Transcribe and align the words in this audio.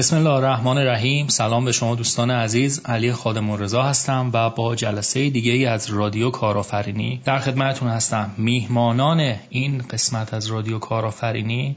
بسم 0.00 0.16
الله 0.16 0.30
الرحمن 0.30 0.78
الرحیم. 0.78 1.28
سلام 1.28 1.64
به 1.64 1.72
شما 1.72 1.94
دوستان 1.94 2.30
عزیز. 2.30 2.80
علی 2.84 3.12
خادم 3.12 3.52
رضا 3.52 3.82
هستم 3.82 4.30
و 4.32 4.50
با 4.50 4.74
جلسه 4.74 5.30
دیگه 5.30 5.70
از 5.70 5.90
رادیو 5.90 6.30
کارآفرینی 6.30 7.20
در 7.24 7.38
خدمتتون 7.38 7.88
هستم. 7.88 8.30
میهمانان 8.36 9.36
این 9.50 9.78
قسمت 9.78 10.34
از 10.34 10.46
رادیو 10.46 10.78
کارآفرینی 10.78 11.76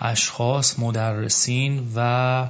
اشخاص 0.00 0.78
مدرسین 0.78 1.92
و 1.96 2.46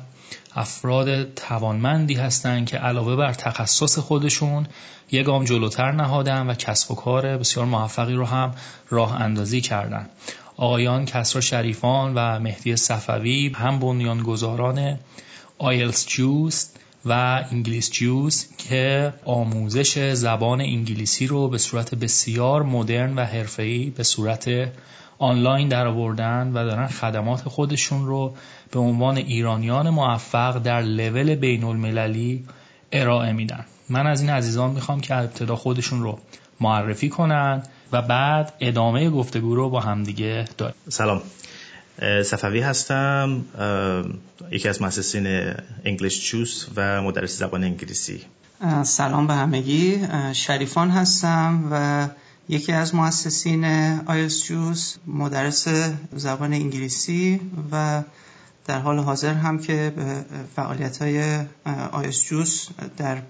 افراد 0.56 1.34
توانمندی 1.34 2.14
هستند 2.14 2.66
که 2.66 2.76
علاوه 2.76 3.16
بر 3.16 3.32
تخصص 3.32 3.98
خودشون 3.98 4.66
یک 5.10 5.26
گام 5.26 5.44
جلوتر 5.44 5.92
نهادن 5.92 6.46
و 6.46 6.54
کسب 6.54 6.90
و 6.90 6.94
کار 6.94 7.36
بسیار 7.36 7.66
موفقی 7.66 8.14
رو 8.14 8.24
هم 8.24 8.54
راه 8.88 9.20
اندازی 9.20 9.60
کردن. 9.60 10.08
آقایان 10.56 11.04
کسرا 11.04 11.40
شریفان 11.40 12.14
و 12.14 12.38
مهدی 12.38 12.76
صفوی 12.76 13.52
هم 13.56 13.78
بنیانگذاران 13.78 14.98
آیلز 15.58 16.06
جوز 16.06 16.66
و 17.06 17.44
انگلیس 17.52 17.90
جوز 17.90 18.46
که 18.58 19.12
آموزش 19.24 20.12
زبان 20.12 20.60
انگلیسی 20.60 21.26
رو 21.26 21.48
به 21.48 21.58
صورت 21.58 21.94
بسیار 21.94 22.62
مدرن 22.62 23.14
و 23.14 23.24
حرفه‌ای 23.24 23.90
به 23.90 24.02
صورت 24.02 24.50
آنلاین 25.18 25.68
در 25.68 25.86
آوردن 25.86 26.50
و 26.54 26.64
دارن 26.64 26.86
خدمات 26.86 27.48
خودشون 27.48 28.06
رو 28.06 28.34
به 28.70 28.80
عنوان 28.80 29.16
ایرانیان 29.16 29.90
موفق 29.90 30.58
در 30.58 30.82
لول 30.82 31.34
بین 31.34 31.64
المللی 31.64 32.44
ارائه 32.92 33.32
میدن. 33.32 33.64
من 33.88 34.06
از 34.06 34.20
این 34.20 34.30
عزیزان 34.30 34.70
می‌خوام 34.70 35.00
که 35.00 35.16
ابتدا 35.16 35.56
خودشون 35.56 36.02
رو 36.02 36.18
معرفی 36.60 37.08
کنن 37.08 37.62
و 37.92 38.02
بعد 38.02 38.52
ادامه 38.60 39.10
گفتگو 39.10 39.54
رو 39.54 39.70
با 39.70 39.80
همدیگه 39.80 40.44
داریم. 40.58 40.74
سلام. 40.88 41.22
صفوی 42.00 42.60
هستم 42.60 43.44
یکی 44.50 44.68
از 44.68 44.82
مؤسسین 44.82 45.54
انگلیش 45.84 46.30
چوس 46.30 46.66
و 46.76 47.02
مدرس 47.02 47.38
زبان 47.38 47.64
انگلیسی. 47.64 48.20
سلام 48.82 49.26
به 49.26 49.34
همگی. 49.34 50.00
شریفان 50.32 50.90
هستم 50.90 51.68
و 51.70 52.08
یکی 52.48 52.72
از 52.72 52.94
مؤسسین 52.94 53.64
آیلز 54.06 54.42
جوس 54.42 54.96
مدرس 55.06 55.68
زبان 56.12 56.52
انگلیسی 56.52 57.40
و 57.72 58.02
در 58.66 58.78
حال 58.78 58.98
حاضر 58.98 59.34
هم 59.34 59.58
که 59.58 59.92
به 59.96 60.24
فعالیت 60.56 61.02
های 61.02 61.44
آیلتس 61.92 62.24
جوس 62.24 62.68
در 62.96 63.22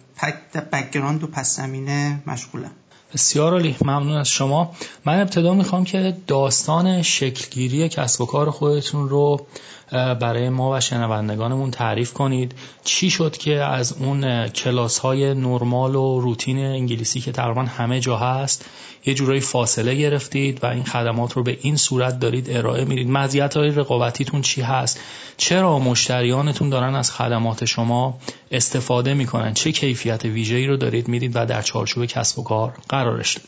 background 0.73 1.25
و 1.25 1.27
پس 1.27 1.57
زمینه 1.57 2.23
مشغولم. 2.27 2.71
بسیار 3.15 3.53
عالی 3.53 3.77
ممنون 3.85 4.17
از 4.17 4.29
شما. 4.29 4.71
من 5.05 5.21
ابتدا 5.21 5.55
می‌خوام 5.55 5.85
که 5.85 6.17
داستان 6.27 7.03
شکلگیری 7.03 7.89
کسب 7.89 8.21
و 8.21 8.27
کار 8.27 8.51
خودتون 8.51 9.09
رو 9.09 9.47
برای 9.93 10.49
ما 10.49 10.77
و 10.77 10.81
شنوندگانمون 10.81 11.71
تعریف 11.71 12.13
کنید. 12.13 12.55
چی 12.85 13.11
شد 13.11 13.37
که 13.37 13.55
از 13.55 13.93
اون 14.01 14.49
کلاس 14.49 14.99
های 14.99 15.35
نرمال 15.35 15.95
و 15.95 16.21
روتین 16.21 16.59
انگلیسی 16.59 17.21
که 17.21 17.33
تقریبا 17.33 17.63
همه 17.63 18.01
جا 18.01 18.17
هست 18.17 18.65
یه 19.07 19.15
جورایی 19.15 19.41
فاصله 19.41 19.95
گرفتید 19.95 20.65
و 20.65 20.67
این 20.67 20.85
خدمات 20.85 21.33
رو 21.33 21.43
به 21.43 21.59
این 21.61 21.77
صورت 21.77 22.21
دارید 22.21 22.57
ارائه 22.57 22.85
می‌دید؟ 22.85 23.11
مزیت 23.11 23.57
های 23.57 23.71
رقابتیتون 23.71 24.43
چی 24.43 24.63
هست؟ 24.63 25.01
چرا 25.37 25.79
مشتریانتون 25.79 26.71
دارن 26.71 26.95
از 26.95 27.11
خدمات 27.11 27.65
شما 27.65 28.19
استفاده 28.51 29.15
می‌کنن؟ 29.15 29.55
چه 29.55 29.73
کیفیت 29.73 30.25
ویژه‌ای 30.25 30.67
رو 30.67 30.77
دارید 30.77 31.09
می‌دید 31.09 31.33
و 31.35 31.47
در 31.47 31.63
چارچوب 31.63 32.05
کسب 32.05 32.39
و 32.39 32.43
کار؟ 32.43 32.75
قرارش 32.97 33.39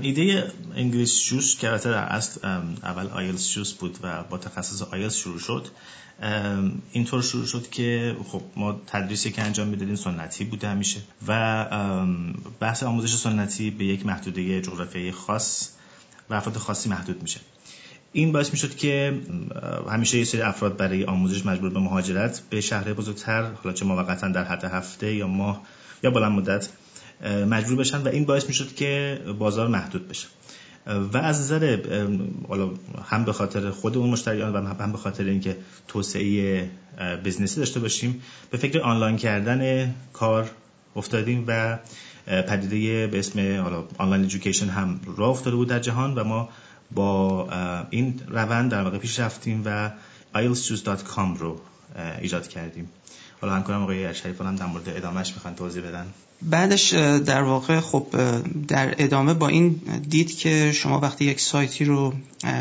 ایده 0.00 0.52
انگلیس 0.76 1.20
جوس 1.24 1.56
که 1.56 1.68
البته 1.68 1.90
در 1.90 1.98
اصل 1.98 2.48
اول 2.82 3.06
آیلز 3.06 3.50
جوس 3.50 3.72
بود 3.72 3.98
و 4.02 4.22
با 4.22 4.38
تخصص 4.38 4.82
آیلز 4.82 5.14
شروع 5.14 5.38
شد. 5.38 5.66
اینطور 6.92 7.22
شروع 7.22 7.46
شد 7.46 7.70
که 7.70 8.16
خب 8.28 8.42
ما 8.56 8.80
تدریسی 8.86 9.32
که 9.32 9.42
انجام 9.42 9.68
می‌دادیم 9.68 9.94
سنتی 9.94 10.44
بوده 10.44 10.68
همیشه 10.68 11.00
و 11.28 11.66
بحث 12.60 12.82
آموزش 12.82 13.14
سنتی 13.14 13.70
به 13.70 13.84
یک 13.84 14.06
محدوده 14.06 14.60
جغرافیایی 14.60 15.12
خاص 15.12 15.68
و 16.30 16.34
افراد 16.34 16.56
خاصی 16.56 16.88
محدود 16.88 17.22
میشه. 17.22 17.40
این 18.12 18.32
باعث 18.32 18.50
می‌شد 18.50 18.76
که 18.76 19.20
همیشه 19.90 20.18
یه 20.18 20.24
سری 20.24 20.42
افراد 20.42 20.76
برای 20.76 21.04
آموزش 21.04 21.46
مجبور 21.46 21.70
به 21.70 21.80
مهاجرت 21.80 22.42
به 22.50 22.60
شهر 22.60 22.92
بزرگتر 22.92 23.42
حالا 23.42 23.72
چه 23.72 23.84
موقتا 23.84 24.28
در 24.28 24.44
حد 24.44 24.64
هفته 24.64 25.14
یا 25.14 25.26
ماه 25.26 25.62
یا 26.02 26.10
بلند 26.10 26.32
مدت 26.32 26.68
مجبور 27.24 27.76
بشن 27.76 28.02
و 28.02 28.08
این 28.08 28.24
باعث 28.24 28.46
می‌شد 28.46 28.74
که 28.74 29.20
بازار 29.38 29.68
محدود 29.68 30.08
بشه. 30.08 30.26
و 31.12 31.16
از 31.16 31.40
نظر 31.40 31.78
هم 33.04 33.24
به 33.24 33.32
خاطر 33.32 33.70
خود 33.70 33.96
اون 33.96 34.10
مشتریان 34.10 34.52
و 34.52 34.74
هم 34.74 34.92
به 34.92 34.98
خاطر 34.98 35.24
اینکه 35.24 35.56
توسعه 35.88 36.70
بزنسی 37.24 37.60
داشته 37.60 37.80
باشیم 37.80 38.22
به 38.50 38.58
فکر 38.58 38.80
آنلاین 38.80 39.16
کردن 39.16 39.94
کار 40.12 40.50
افتادیم 40.96 41.44
و 41.46 41.78
پدیده 42.26 43.06
به 43.06 43.18
اسم 43.18 43.38
آنلاین 43.98 44.24
ادویکیشن 44.24 44.68
هم 44.68 45.00
راه 45.16 45.30
افتاده 45.30 45.56
بود 45.56 45.68
در 45.68 45.78
جهان 45.78 46.14
و 46.14 46.24
ما 46.24 46.48
با 46.90 47.48
این 47.90 48.20
روند 48.28 48.70
در 48.70 48.82
واقع 48.82 48.98
پیش 48.98 49.20
رفتیم 49.20 49.62
و 49.64 49.90
ileschoose.com 50.34 51.38
رو 51.38 51.60
ایجاد 52.20 52.48
کردیم. 52.48 52.88
حالا 53.40 53.54
همکارم 53.54 53.82
آقای 53.82 54.14
شریفان 54.14 54.46
هم 54.46 54.56
در 54.56 54.66
مورد 54.66 54.88
ادامهش 54.88 55.32
می‌خوان 55.34 55.54
توضیح 55.54 55.82
بدن. 55.82 56.06
بعدش 56.42 56.94
در 57.26 57.42
واقع 57.42 57.80
خب 57.80 58.06
در 58.68 58.94
ادامه 58.98 59.34
با 59.34 59.48
این 59.48 59.80
دید 60.08 60.36
که 60.36 60.72
شما 60.72 61.00
وقتی 61.00 61.24
یک 61.24 61.40
سایتی 61.40 61.84
رو 61.84 62.12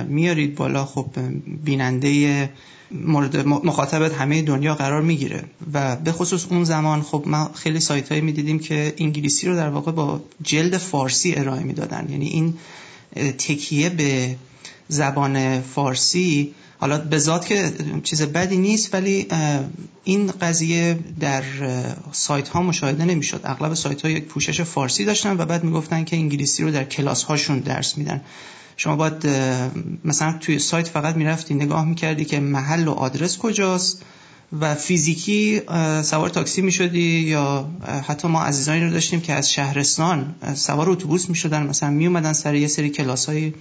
میارید 0.08 0.56
بالا 0.56 0.86
خب 0.86 1.08
بیننده 1.66 2.50
مورد 2.92 3.48
مخاطبت 3.48 4.14
همه 4.14 4.42
دنیا 4.42 4.76
قرار 4.76 5.02
می‌گیره 5.02 5.44
و 5.74 5.96
به 5.96 6.12
خصوص 6.12 6.46
اون 6.50 6.64
زمان 6.64 7.02
خب 7.02 7.24
ما 7.28 7.52
خیلی 7.54 7.80
سایت 7.80 8.10
هایی 8.10 8.22
می‌دیدیم 8.22 8.60
که 8.60 8.94
انگلیسی 8.98 9.48
رو 9.48 9.56
در 9.56 9.70
واقع 9.70 9.92
با 9.92 10.22
جلد 10.44 10.78
فارسی 10.78 11.36
ارائه 11.36 11.64
می‌دادن. 11.64 12.08
یعنی 12.10 12.28
این 12.28 12.54
تکیه 13.16 13.90
به 13.90 14.36
زبان 14.88 15.62
فارسی 15.62 16.54
حالا 16.80 16.98
به 16.98 17.18
ذات 17.18 17.46
که 17.46 17.74
چیز 18.04 18.22
بدی 18.22 18.58
نیست 18.58 18.94
ولی 18.94 19.28
این 20.04 20.32
قضیه 20.42 21.00
در 21.20 21.44
سایت 22.12 22.50
ها 22.50 22.62
مشاهده 22.62 23.06
نمی‌شد. 23.06 23.42
اغلب 23.44 23.74
سایت 23.74 24.02
ها 24.02 24.10
یک 24.10 24.26
پوشش 24.26 24.62
فارسی 24.62 25.06
داشتن 25.06 25.38
و 25.38 25.46
بعد 25.46 25.64
می‌گفتن 25.64 26.04
که 26.04 26.16
انگلیسی 26.16 26.64
رو 26.64 26.72
در 26.72 26.84
کلاس 26.84 27.24
هاشون 27.24 27.60
درس 27.60 27.98
میدن. 27.98 28.22
شما 28.78 28.96
باید 28.96 29.28
مثلا 30.06 30.38
توی 30.40 30.60
سایت 30.60 30.88
فقط 30.88 31.16
می‌رفتی 31.16 31.54
نگاه 31.54 31.86
می‌کردی 31.86 32.26
که 32.26 32.40
محل 32.40 32.88
و 32.88 32.92
آدرس 32.92 33.38
کجاست. 33.38 34.02
و 34.60 34.76
فیزیکی 34.76 35.62
سوار 36.04 36.30
تاکسی 36.30 36.62
می‌شدی 36.62 37.20
یا 37.20 37.70
حتی 38.08 38.28
ما 38.28 38.44
عزیزانی 38.44 38.82
رو 38.82 38.92
داشتیم 38.92 39.22
که 39.22 39.34
از 39.34 39.52
شهرستان 39.52 40.36
سوار 40.56 40.90
اتوبوس 40.90 41.30
می‌شدن 41.30 41.64
مثلا 41.64 41.90
میومدن 41.90 42.34
سر 42.34 42.56
یه 42.56 42.68
سری 42.68 42.90
کلاس 42.90 43.26
های 43.26 43.54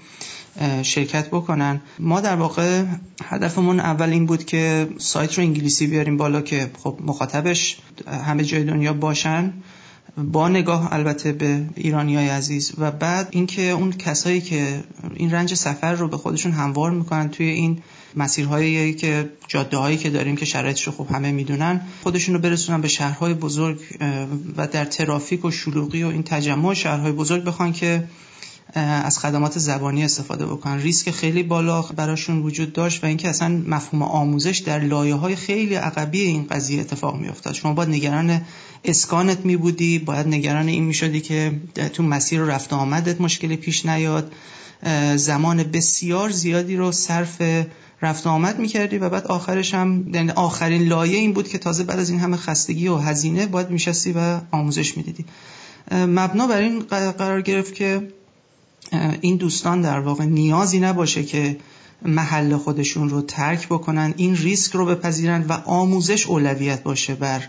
شرکت 0.82 1.28
بکنن. 1.28 1.80
ما 1.98 2.20
در 2.20 2.36
واقع 2.36 2.84
هدفمون 3.24 3.80
اول 3.80 4.10
این 4.10 4.26
بود 4.26 4.44
که 4.44 4.88
سایت 4.98 5.34
رو 5.34 5.44
انگلیسی 5.44 5.86
بیاریم 5.86 6.16
بالا 6.16 6.40
که 6.40 6.70
خب 6.82 6.98
مخاطبش 7.04 7.76
همه 8.26 8.44
جای 8.44 8.64
دنیا 8.64 8.92
باشن. 8.92 9.52
با 10.16 10.48
نگاه 10.48 10.92
البته 10.92 11.32
به 11.32 11.64
ایرانی 11.74 12.16
های 12.16 12.28
عزیز 12.28 12.72
و 12.78 12.90
بعد 12.90 13.28
اینکه 13.30 13.62
اون 13.62 13.92
کسایی 13.92 14.40
که 14.40 14.84
این 15.14 15.30
رنج 15.30 15.54
سفر 15.54 15.92
رو 15.92 16.08
به 16.08 16.16
خودشون 16.16 16.52
هموار 16.52 16.90
می‌کنن 16.90 17.28
توی 17.28 17.46
این 17.46 17.82
مسیرهایی 18.16 18.94
که 18.94 19.30
جاده 19.48 19.76
هایی 19.76 19.96
که 19.96 20.10
داریم 20.10 20.36
که 20.36 20.44
شرایطش 20.44 20.86
رو 20.86 20.92
خب 20.92 21.06
همه 21.14 21.32
می‌دونن 21.32 21.80
خودشون 22.02 22.34
رو 22.34 22.40
برسونن 22.40 22.80
به 22.80 22.88
شهرهای 22.88 23.34
بزرگ 23.34 23.80
و 24.56 24.66
در 24.66 24.84
ترافیک 24.84 25.44
و 25.44 25.50
شلوغی 25.50 26.02
و 26.02 26.08
این 26.08 26.22
تجمع 26.22 26.74
شهرهای 26.74 27.12
بزرگ 27.12 27.44
بخوان 27.44 27.72
که 27.72 28.04
از 28.74 29.18
خدمات 29.18 29.58
زبانی 29.58 30.04
استفاده 30.04 30.46
بکنن. 30.46 30.78
ریسک 30.78 31.10
خیلی 31.10 31.42
بالا 31.42 31.82
براشون 31.82 32.42
وجود 32.42 32.72
داشت 32.72 33.04
و 33.04 33.06
اینکه 33.06 33.28
اصلا 33.28 33.48
مفهوم 33.48 34.02
آموزش 34.02 34.58
در 34.58 34.80
لایه 34.80 35.14
های 35.14 35.36
خیلی 35.36 35.74
عقبی 35.74 36.20
این 36.20 36.46
قضیه 36.50 36.80
اتفاق 36.80 37.20
می 37.20 37.28
افتاد 37.28 37.54
شما 37.54 37.72
باید 37.74 37.88
نگران 37.88 38.42
اسکانت 38.84 39.44
می 39.44 39.56
بودی 39.56 39.98
باید 39.98 40.28
نگران 40.28 40.68
این 40.68 40.84
می 40.84 40.94
شدی 40.94 41.20
که 41.20 41.60
تو 41.92 42.02
مسیر 42.02 42.40
رفت 42.40 42.72
آمدت 42.72 43.20
مشکلی 43.20 43.56
پیش 43.56 43.86
نیاد. 43.86 44.32
زمان 45.16 45.62
بسیار 45.62 46.30
زیادی 46.30 46.76
رو 46.76 46.92
صرف 46.92 47.42
رفت 48.02 48.26
آمد 48.26 48.58
می‌کردی 48.58 48.98
و 48.98 49.08
بعد 49.08 49.26
آخرش 49.26 49.74
هم 49.74 50.14
یعنی 50.14 50.30
آخرین 50.30 50.82
لایه 50.82 51.18
این 51.18 51.32
بود 51.32 51.48
که 51.48 51.58
تازه 51.58 51.84
بعد 51.84 51.98
از 51.98 52.10
این 52.10 52.20
همه 52.20 52.36
خستگی 52.36 52.88
و 52.88 52.96
هزینه 52.96 53.46
باید 53.46 53.70
میشستی 53.70 54.12
و 54.12 54.40
آموزش 54.50 54.96
می‌دیدی. 54.96 55.24
مبنا 55.92 56.46
بر 56.46 56.60
این 56.60 56.80
قرار 57.18 57.42
گرفت 57.42 57.74
که 57.74 58.08
این 59.20 59.36
دوستان 59.36 59.80
در 59.80 59.98
واقع 59.98 60.24
نیازی 60.24 60.80
نباشه 60.80 61.24
که 61.24 61.56
محل 62.02 62.56
خودشون 62.56 63.10
رو 63.10 63.22
ترک 63.22 63.66
بکنن. 63.66 64.14
این 64.16 64.36
ریسک 64.36 64.72
رو 64.72 64.86
بپذیرن 64.86 65.44
و 65.48 65.52
آموزش 65.52 66.26
اولویت 66.26 66.82
باشه 66.82 67.14
بر 67.14 67.42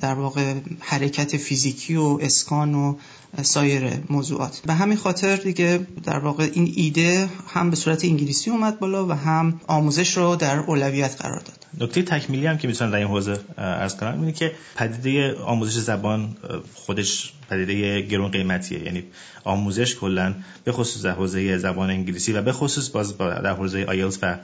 در 0.00 0.14
واقع 0.14 0.54
حرکت 0.80 1.36
فیزیکی 1.36 1.96
و 1.96 2.18
اسکان 2.20 2.74
و 2.74 2.96
سایر 3.42 3.90
موضوعات. 4.08 4.62
به 4.66 4.74
همین 4.74 4.96
خاطر 4.96 5.36
دیگه 5.36 5.86
در 6.04 6.18
واقع 6.18 6.50
این 6.52 6.72
ایده 6.76 7.28
هم 7.48 7.70
به 7.70 7.76
صورت 7.76 8.04
انگلیسی 8.04 8.50
اومد 8.50 8.78
بالا 8.78 9.06
و 9.06 9.12
هم 9.12 9.60
آموزش 9.66 10.16
رو 10.16 10.36
در 10.36 10.58
اولویت 10.58 11.22
قرار 11.22 11.40
داد. 11.40 11.66
نکته 11.80 12.02
تکمیلی 12.02 12.46
هم 12.46 12.58
که 12.58 12.68
می‌تونم 12.68 12.90
در 12.90 12.98
این 12.98 13.06
حوزه 13.06 13.38
عرض 13.56 13.96
کنم 13.96 14.20
اینه 14.20 14.32
که 14.32 14.52
پدیده 14.76 15.34
آموزش 15.34 15.78
زبان 15.78 16.36
خودش 16.74 17.32
پدیده 17.50 18.00
گرون 18.00 18.30
قیمتیه. 18.30 18.84
یعنی 18.84 19.04
آموزش 19.44 19.96
کلا 19.96 20.34
به 20.64 20.72
خصوص 20.72 21.02
در 21.02 21.10
حوزه 21.10 21.58
زبان 21.58 21.90
انگلیسی 21.90 22.32
و 22.32 22.42
به 22.42 22.52
خصوص 22.52 22.88
باز 22.88 23.18
در 23.18 23.52
حوزه 23.52 23.84
آیلتس 23.84 24.18
و 24.22 24.38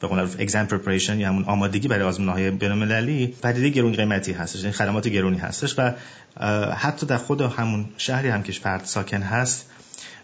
به 0.00 0.06
قول 0.06 0.18
exam 0.18 0.66
preparation 0.66 1.20
یا 1.20 1.28
همون 1.28 1.44
آمادگی 1.44 1.88
برای 1.88 2.04
آزمون 2.04 2.28
های 2.28 2.50
بین‌المللی 2.50 3.34
پدیده 3.42 3.68
گرون 3.68 3.92
قیمتی 3.92 4.32
هستش 4.32 4.60
یعنی 4.60 4.72
خدمات 4.72 5.08
گرونی 5.08 5.38
هستش 5.38 5.74
و 5.78 5.94
حتی 6.74 7.06
در 7.06 7.16
خود 7.16 7.40
همون 7.40 7.84
شهری 7.96 8.28
هم 8.28 8.42
که 8.42 8.52
فرد 8.52 8.84
ساکن 8.84 9.22
هست 9.22 9.70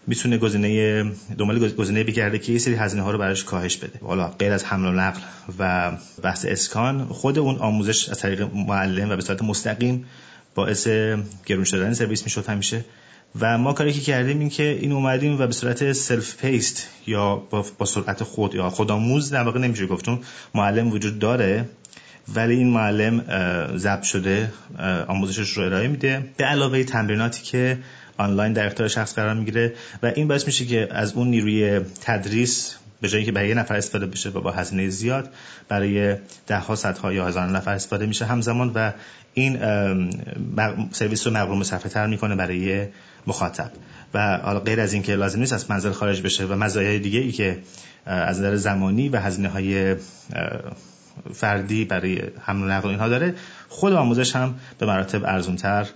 می‌تونه 0.07 0.37
گزینه 0.37 1.03
دنبال 1.37 1.69
گزینه 1.69 2.03
بگرده 2.03 2.39
که 2.39 2.51
یه 2.51 2.59
سری 2.59 2.75
هزینه 2.75 3.03
ها 3.03 3.11
رو 3.11 3.17
براش 3.17 3.43
کاهش 3.43 3.77
بده. 3.77 3.99
حالا 4.05 4.27
غیر 4.27 4.53
از 4.53 4.65
حمل 4.65 4.87
و 4.87 4.91
نقل 4.91 5.19
و 5.59 5.91
بحث 6.21 6.45
اسکان 6.49 7.05
خود 7.05 7.39
اون 7.39 7.55
آموزش 7.55 8.09
از 8.09 8.19
طریق 8.19 8.53
معلم 8.53 9.09
و 9.09 9.15
به 9.15 9.21
صورت 9.21 9.41
مستقیم 9.41 10.05
باعث 10.55 10.87
گرون 11.45 11.63
شدن 11.63 11.93
سرویس 11.93 12.23
می‌شد 12.23 12.45
همیشه. 12.45 12.85
و 13.39 13.57
ما 13.57 13.73
کاری 13.73 13.93
که 13.93 14.01
کردیم 14.01 14.39
این 14.39 14.49
که 14.49 14.63
این 14.63 14.91
اومدیم 14.91 15.41
و 15.41 15.47
به 15.47 15.53
صورت 15.53 15.91
self-paced 15.91 16.87
یا 17.07 17.35
با, 17.35 17.85
سرعت 17.85 18.23
خود 18.23 18.55
یا 18.55 18.69
خودآموز 18.69 19.29
در 19.29 19.43
واقع 19.43 19.59
نمیشه 19.59 19.85
گفتون 19.85 20.19
معلم 20.53 20.91
وجود 20.91 21.19
داره 21.19 21.69
ولی 22.35 22.55
این 22.55 22.69
معلم 22.69 23.23
ضبط 23.77 24.03
شده 24.03 24.51
آموزشش 25.07 25.49
رو 25.49 25.63
ارائه 25.63 25.87
میده. 25.87 26.29
به 26.37 26.43
علاوه 26.43 26.83
تمریناتی 26.83 27.43
که 27.43 27.77
آنلاین 28.17 28.53
در 28.53 28.65
اختیار 28.65 28.89
شخص 28.89 29.15
قرار 29.15 29.33
می‌گیره 29.33 29.73
و 30.03 30.11
این 30.15 30.27
باعث 30.27 30.45
میشه 30.45 30.65
که 30.65 30.87
از 30.91 31.13
اون 31.13 31.27
نیروی 31.27 31.79
تدریس 32.01 32.75
به 33.01 33.09
جایی 33.09 33.25
که 33.25 33.31
برای 33.31 33.49
یه 33.49 33.55
نفر 33.55 33.75
استفاده 33.75 34.05
بشه 34.05 34.29
و 34.29 34.41
با 34.41 34.51
هزینه 34.51 34.89
زیاد 34.89 35.29
برای 35.69 36.15
ده 36.47 36.59
ها 36.59 36.75
صدها 36.75 37.13
یا 37.13 37.27
هزار 37.27 37.47
نفر 37.47 37.73
استفاده 37.73 38.05
میشه 38.05 38.25
همزمان 38.25 38.71
و 38.75 38.91
این 39.33 39.59
سرویس 40.91 41.27
رو 41.27 41.33
مقروم 41.33 41.63
صفحه 41.63 41.89
تر 41.89 42.07
می‌کنه 42.07 42.35
برای 42.35 42.87
مخاطب. 43.27 43.71
و 44.13 44.37
حالا 44.37 44.59
غیر 44.59 44.81
از 44.81 44.93
اینکه 44.93 45.15
لازم 45.15 45.39
نیست 45.39 45.53
از 45.53 45.71
منزل 45.71 45.91
خارج 45.91 46.21
بشه 46.21 46.45
و 46.45 46.55
مزایای 46.55 46.99
دیگه 46.99 47.19
ای 47.19 47.31
که 47.31 47.57
از 48.05 48.39
نظر 48.39 48.55
زمانی 48.55 49.09
و 49.09 49.19
هزینه 49.19 49.49
های 49.49 49.95
فردی 51.33 51.85
برای 51.85 52.21
حمل 52.41 52.63
و 52.63 52.65
نقل 52.65 52.89
اینها 52.89 53.09
داره 53.09 53.35
خود 53.69 53.93
آموزش 53.93 54.35
هم 54.35 54.55
به 54.79 54.85
مراتب 54.85 55.23
ارزونتر 55.23 55.87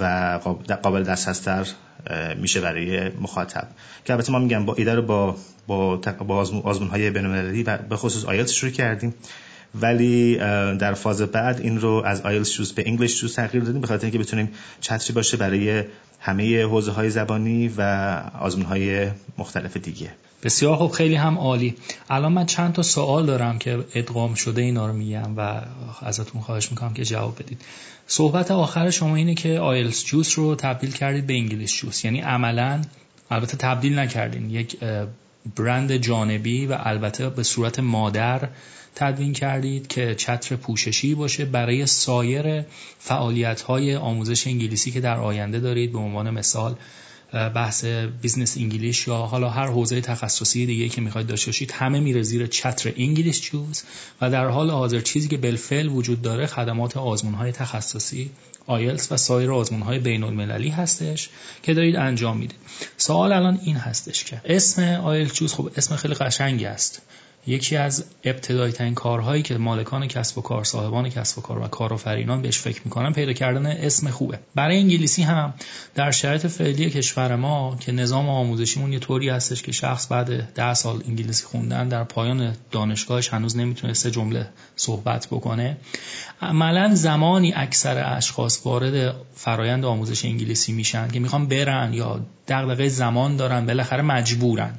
و 0.00 0.38
قابل 0.82 1.02
دسترستر 1.02 1.66
میشه 2.40 2.60
برای 2.60 3.10
مخاطب. 3.20 3.68
که 4.04 4.12
البته 4.12 4.32
ما 4.32 4.38
میگم 4.38 4.66
با 4.66 4.74
ایده 4.74 4.94
رو 4.94 5.02
با 5.02 5.36
با, 5.66 5.96
با 5.96 6.36
آزمون 6.64 6.90
های 6.90 7.10
بین‌المللی 7.10 7.62
و 7.62 7.78
به 7.78 7.96
خصوص 7.96 8.24
آیلتس 8.24 8.52
شروع 8.52 8.72
کردیم. 8.72 9.14
ولی 9.74 10.36
در 10.78 10.94
فاز 10.94 11.22
بعد 11.22 11.60
این 11.60 11.80
رو 11.80 12.02
از 12.06 12.20
آیلتس 12.20 12.50
چوز 12.50 12.72
به 12.72 12.82
انگلیش 12.86 13.20
چوز 13.20 13.34
تغییر 13.34 13.64
دادیم 13.64 13.80
به 13.80 13.86
خاطر 13.86 14.04
اینکه 14.04 14.18
بتونیم 14.18 14.48
چتری 14.80 15.14
باشه 15.14 15.36
برای 15.36 15.84
همه 16.20 16.62
حوزه 16.62 16.92
های 16.92 17.10
زبانی 17.10 17.68
و 17.76 17.82
آزمون 18.40 18.66
های 18.66 19.08
مختلف 19.38 19.76
دیگه. 19.76 20.10
بسیار 20.42 20.76
خوب 20.76 20.90
خیلی 20.90 21.14
هم 21.14 21.38
عالی. 21.38 21.74
الان 22.10 22.32
من 22.32 22.46
چند 22.46 22.72
تا 22.72 22.82
سوال 22.82 23.26
دارم 23.26 23.58
که 23.58 23.84
ادغام 23.94 24.34
شده 24.34 24.62
اینا 24.62 24.86
رو 24.86 24.92
میگم 24.92 25.36
و 25.36 25.62
ازتون 26.02 26.42
خواهش 26.42 26.70
می‌کنم 26.70 26.94
که 26.94 27.04
جواب 27.04 27.42
بدید. 27.42 27.62
صحبت 28.06 28.50
آخر 28.50 28.90
شما 28.90 29.16
اینه 29.16 29.34
که 29.34 29.58
آیلز 29.58 30.04
جوس 30.04 30.38
رو 30.38 30.54
تبدیل 30.54 30.92
کردید 30.92 31.26
به 31.26 31.34
انگلیس 31.34 31.72
جوس 31.72 32.04
یعنی 32.04 32.20
عملا 32.20 32.80
البته 33.30 33.56
تبدیل 33.56 33.98
نکردین 33.98 34.50
یک 34.50 34.76
برند 35.56 35.96
جانبی 35.96 36.66
و 36.66 36.76
البته 36.80 37.28
به 37.28 37.42
صورت 37.42 37.78
مادر 37.78 38.48
تدوین 38.98 39.32
کردید 39.32 39.86
که 39.86 40.14
چتر 40.14 40.56
پوششی 40.56 41.14
باشه 41.14 41.44
برای 41.44 41.86
سایر 41.86 42.64
فعالیت 42.98 43.60
های 43.60 43.96
آموزش 43.96 44.46
انگلیسی 44.46 44.90
که 44.90 45.00
در 45.00 45.16
آینده 45.16 45.60
دارید 45.60 45.92
به 45.92 45.98
عنوان 45.98 46.30
مثال 46.30 46.76
بحث 47.32 47.84
business 48.22 48.56
English 48.56 49.08
یا 49.08 49.16
حالا 49.16 49.50
هر 49.50 49.66
حوزه 49.66 50.00
تخصصی 50.00 50.66
دیگه 50.66 50.88
که 50.88 51.00
می‌خواید 51.00 51.26
داشته 51.26 51.46
باشید 51.46 51.72
همه 51.72 52.00
میره 52.00 52.22
زیر 52.22 52.46
چتر 52.46 52.92
انگلیش 52.96 53.40
چوز 53.40 53.82
و 54.20 54.30
در 54.30 54.46
حال 54.46 54.70
حاضر 54.70 55.00
چیزی 55.00 55.28
که 55.28 55.36
بالفعل 55.36 55.88
وجود 55.88 56.22
داره 56.22 56.46
خدمات 56.46 56.96
آزمون 56.96 57.34
های 57.34 57.52
تخصصی 57.52 58.30
آیلتس 58.66 59.12
و 59.12 59.16
سایر 59.16 59.52
آزمون 59.52 59.82
های 59.82 59.98
بین 59.98 60.24
المللی 60.24 60.68
هستش 60.68 61.28
که 61.62 61.74
دارید 61.74 61.96
انجام 61.96 62.36
می‌دید. 62.36 62.58
سوال 62.96 63.32
الان 63.32 63.60
این 63.62 63.76
هستش 63.76 64.24
که 64.24 64.40
اسم 64.44 64.82
آیلتس 64.82 65.32
چوز 65.32 65.54
خب 65.54 65.70
اسم 65.76 65.96
خیلی 65.96 66.14
قشنگی 66.14 66.64
است. 66.64 67.02
یکی 67.46 67.76
از 67.76 68.04
ابتدایی 68.24 68.72
ترین 68.72 68.94
کارهایی 68.94 69.42
که 69.42 69.58
مالکان 69.58 70.06
کسب 70.08 70.38
و 70.38 70.40
کار 70.40 70.64
صاحبان 70.64 71.08
کسب 71.08 71.38
و 71.38 71.40
کار 71.40 71.58
و 71.58 71.68
کارآفرینان 71.68 72.42
بهش 72.42 72.58
فکر 72.58 72.80
می‌کنن 72.84 73.12
پیدا 73.12 73.32
کردن 73.32 73.66
اسم 73.66 74.10
خوبه. 74.10 74.38
برای 74.54 74.78
انگلیسی 74.78 75.22
هم 75.22 75.54
در 75.94 76.10
شرایط 76.10 76.46
فعلی 76.46 76.90
کشور 76.90 77.36
ما 77.36 77.76
که 77.80 77.92
نظام 77.92 78.28
آموزشیمون 78.28 78.92
یه 78.92 78.98
طوری 78.98 79.28
هستش 79.28 79.62
که 79.62 79.72
شخص 79.72 80.12
بعد 80.12 80.52
ده 80.54 80.74
سال 80.74 81.02
انگلیسی 81.08 81.44
خوندن 81.44 81.88
در 81.88 82.04
پایان 82.04 82.56
دانشگاهش 82.70 83.28
هنوز 83.28 83.56
نمی‌تونه 83.56 83.92
سه 83.92 84.10
جمله 84.10 84.48
صحبت 84.76 85.26
بکنه. 85.26 85.76
عملا 86.42 86.94
زمانی 86.94 87.52
اکثر 87.56 88.16
اشخاص 88.16 88.60
وارد 88.64 89.14
فرایند 89.34 89.84
آموزش 89.84 90.24
انگلیسی 90.24 90.72
میشن 90.72 91.08
که 91.08 91.20
می‌خوان 91.20 91.46
برن 91.46 91.92
یا 91.92 92.20
دغدغه 92.48 92.88
زمان 92.88 93.36
دارن 93.36 93.66
بالاخره 93.66 94.02
مجبورن. 94.02 94.74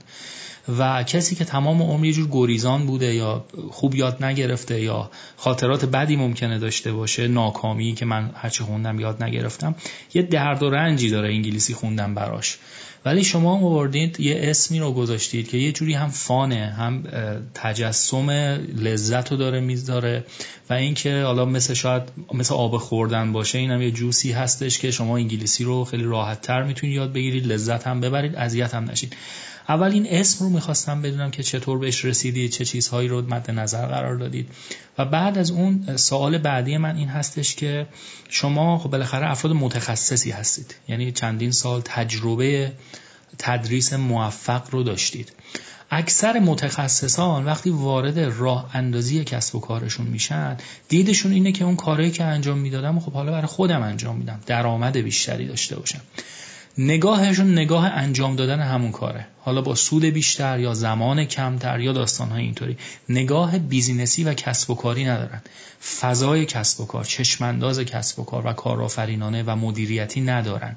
و 0.80 1.04
کسی 1.04 1.36
که 1.36 1.46
تمام 1.46 1.82
عمر 1.82 2.06
یه 2.06 2.14
جور 2.14 2.28
گریزان 2.32 2.86
بوده 2.86 3.16
یا 3.16 3.46
خوب 3.72 3.96
یاد 3.96 4.24
نگرفته 4.24 4.82
یا 4.82 5.12
خاطرات 5.38 5.86
بدی 5.86 6.16
ممکنه 6.16 6.60
داشته 6.60 6.92
باشه 6.92 7.28
ناکامی 7.28 7.94
که 7.94 8.06
من 8.06 8.32
هرچی 8.36 8.64
خوندم 8.64 9.00
یاد 9.00 9.24
نگرفتم 9.24 9.76
یه 10.14 10.22
درد 10.22 10.64
و 10.64 10.70
رنجی 10.70 11.10
داره 11.10 11.30
انگلیسی 11.30 11.74
خوندم 11.74 12.16
براش. 12.16 12.58
ولی 13.06 13.24
شما 13.24 13.56
آوردید 13.56 14.20
یه 14.20 14.40
اسمی 14.42 14.80
رو 14.80 14.92
گذاشتید 14.92 15.50
که 15.50 15.58
یه 15.58 15.72
جوری 15.72 15.94
هم 15.94 16.10
فانه 16.10 16.74
هم 16.78 17.04
تجسم 17.54 18.30
لذت 18.76 19.32
رو 19.32 19.38
داره 19.38 19.60
می‌ذاره 19.60 20.26
و 20.70 20.74
اینکه 20.74 21.22
حالا 21.22 21.46
مثل 21.46 21.74
شاید 21.74 22.04
مثل 22.34 22.54
آب 22.54 22.78
خوردن 22.78 23.34
باشه 23.34 23.58
اینم 23.58 23.82
یه 23.82 23.92
جوسی 23.92 24.32
هستش 24.32 24.80
که 24.80 24.92
شما 24.92 25.18
انگلیسی 25.18 25.64
رو 25.64 25.86
خیلی 25.86 26.04
راحت 26.04 26.42
تر 26.42 26.64
می‌تونید 26.64 26.96
یاد 26.96 27.14
بگیرید 27.14 27.48
لذت 27.48 27.88
هم 27.88 28.02
ببرید 28.02 28.36
اذیت 28.36 28.76
هم 28.76 28.92
نشید. 28.92 29.16
اول 29.70 29.92
این 29.92 30.08
اسم 30.10 30.46
رو 30.46 30.50
می‌خواستم 30.52 31.02
بدونم 31.02 31.32
که 31.32 31.44
چطور 31.44 31.80
بهش 31.80 32.06
رسیدید 32.06 32.52
چه 32.52 32.66
چیزهایی 32.66 33.08
رو 33.08 33.22
مد 33.22 33.52
نظر 33.52 33.86
قرار 33.86 34.16
دادید. 34.16 34.50
و 34.98 35.06
بعد 35.06 35.38
از 35.38 35.52
اون 35.52 35.98
سوال 35.98 36.38
بعدی 36.38 36.78
من 36.78 36.96
این 36.96 37.08
هستش 37.08 37.56
که 37.56 37.88
شما 38.30 38.78
خب 38.78 38.90
بالاخره 38.90 39.32
افراد 39.32 39.56
متخصصی 39.56 40.32
هستید. 40.32 40.76
یعنی 40.88 41.12
چندین 41.12 41.52
سال 41.52 41.82
تجربه 41.86 42.72
تدریس 43.38 43.94
موفق 43.94 44.70
رو 44.72 44.84
داشتید. 44.84 45.34
اکثر 45.92 46.40
متخصصان 46.40 47.46
وقتی 47.46 47.70
وارد 47.70 48.20
راه 48.20 48.70
اندازی 48.74 49.24
کسب 49.24 49.56
و 49.56 49.60
کارشون 49.60 50.08
میشن 50.08 50.58
دیدشون 50.90 51.32
اینه 51.32 51.52
که 51.52 51.66
اون 51.66 51.76
کاری 51.76 52.12
که 52.12 52.24
انجام 52.24 52.58
می‌دادم 52.58 53.00
خب 53.00 53.12
حالا 53.12 53.32
برای 53.32 53.48
خودم 53.48 53.82
انجام 53.82 54.16
میدم. 54.16 54.40
درآمد 54.46 54.98
بیشتری 54.98 55.48
داشته 55.48 55.76
باشم. 55.76 56.02
نگاهشون 56.78 57.52
نگاه 57.52 57.86
انجام 57.86 58.36
دادن 58.36 58.60
همون 58.60 58.92
کاره. 58.92 59.28
حالا 59.42 59.62
با 59.62 59.76
سود 59.76 60.06
بیشتر 60.06 60.60
یا 60.60 60.74
زمان 60.74 61.26
کمتر 61.26 61.80
یا 61.80 61.94
داستانهای 61.94 62.44
اینطوری. 62.44 62.78
نگاه 63.10 63.58
بیزینسی 63.60 64.24
و 64.24 64.34
کسب 64.34 64.70
و 64.70 64.76
کاری 64.76 65.06
ندارن. 65.06 65.42
فضای 66.02 66.46
کسب 66.46 66.82
و 66.82 66.86
کار 66.86 67.04
چشمانداز 67.04 67.80
کسب 67.80 68.20
و 68.20 68.24
کار 68.24 68.48
و 68.48 68.54
کارآفرینانه 68.54 69.44
و 69.44 69.56
مدیریتی 69.56 70.22
ندارن. 70.22 70.76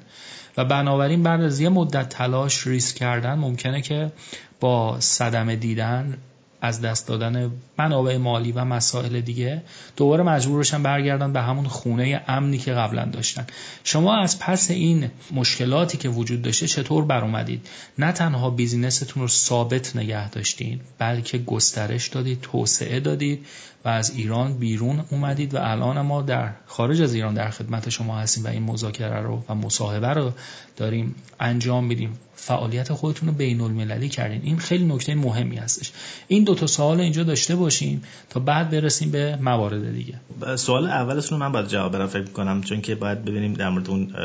و 0.57 0.65
بنابراین 0.65 1.23
بعد 1.23 1.41
از 1.41 1.59
یه 1.59 1.69
مدت 1.69 2.09
تلاش 2.09 2.67
ریسک 2.67 2.95
کردن 2.95 3.33
ممکنه 3.33 3.81
که 3.81 4.11
با 4.59 4.99
صدمه 4.99 5.55
دیدن 5.55 6.17
از 6.63 6.81
دست 6.81 7.07
دادن 7.07 7.51
منابع 7.77 8.17
مالی 8.17 8.51
و 8.51 8.65
مسائل 8.65 9.21
دیگه 9.21 9.61
دوباره 9.97 10.23
مجبور 10.23 10.59
بشن 10.59 10.83
برگردن 10.83 11.33
به 11.33 11.41
همون 11.41 11.67
خونه 11.67 12.21
امنی 12.27 12.57
که 12.57 12.73
قبلا 12.73 13.05
داشتن. 13.05 13.47
شما 13.83 14.17
از 14.17 14.39
پس 14.39 14.71
این 14.71 15.09
مشکلاتی 15.31 15.97
که 15.97 16.09
وجود 16.09 16.41
داشته 16.41 16.67
چطور 16.67 17.05
بر 17.05 17.21
اومدید 17.21 17.67
نه 17.99 18.11
تنها 18.11 18.49
بیزینستون 18.49 19.23
رو 19.23 19.27
ثابت 19.27 19.95
نگه 19.95 20.29
داشتین 20.29 20.79
بلکه 20.97 21.37
گسترش 21.37 22.07
دادید 22.07 22.41
توسعه 22.41 22.99
دادید 22.99 23.45
و 23.85 23.89
از 23.89 24.15
ایران 24.15 24.57
بیرون 24.57 25.03
اومدید 25.11 25.53
و 25.53 25.57
الان 25.61 26.01
ما 26.01 26.21
در 26.21 26.49
خارج 26.65 27.01
از 27.01 27.13
ایران 27.13 27.33
در 27.33 27.49
خدمت 27.49 27.89
شما 27.89 28.19
هستیم 28.19 28.43
و 28.43 28.47
این 28.47 28.63
مذاکره 28.63 29.21
رو 29.21 29.43
و 29.49 29.55
مصاحبه 29.55 30.07
رو 30.07 30.31
داریم 30.77 31.15
انجام 31.39 31.83
میدیم. 31.83 32.17
فعالیت 32.35 32.93
خودتون 32.93 33.29
رو 33.29 33.35
بین 33.35 33.61
المللی 33.61 34.09
کردین. 34.09 34.41
این 34.43 34.57
خیلی 34.57 34.85
نکته 34.85 35.15
مهمی 35.15 35.55
هستش. 35.55 35.91
این 36.27 36.43
دو 36.43 36.55
تا 36.55 36.67
سوال 36.67 36.99
اینجا 36.99 37.23
داشته 37.23 37.55
باشیم 37.55 38.03
تا 38.29 38.39
بعد 38.39 38.69
برسیم 38.69 39.11
به 39.11 39.35
موارد 39.35 39.93
دیگه. 39.93 40.19
سوال 40.55 40.87
اولتون 40.87 41.39
من 41.39 41.51
باید 41.51 41.67
جواب 41.67 41.95
بدم 41.95 42.07
فکر 42.07 42.23
کنم 42.23 42.61
چون 42.61 42.81
که 42.81 42.95
باید 42.95 43.25
ببینیم 43.25 43.53
در 43.53 43.69
مورد 43.69 43.89
اون 43.89 44.15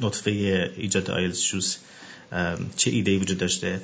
نطفه 0.00 0.30
ایجاد 0.76 1.10
آیلز 1.10 1.38
شوز 1.38 1.76
چه 2.76 2.90
ایده 2.90 3.10
ای 3.10 3.16
وجود 3.16 3.38
داشته. 3.38 3.80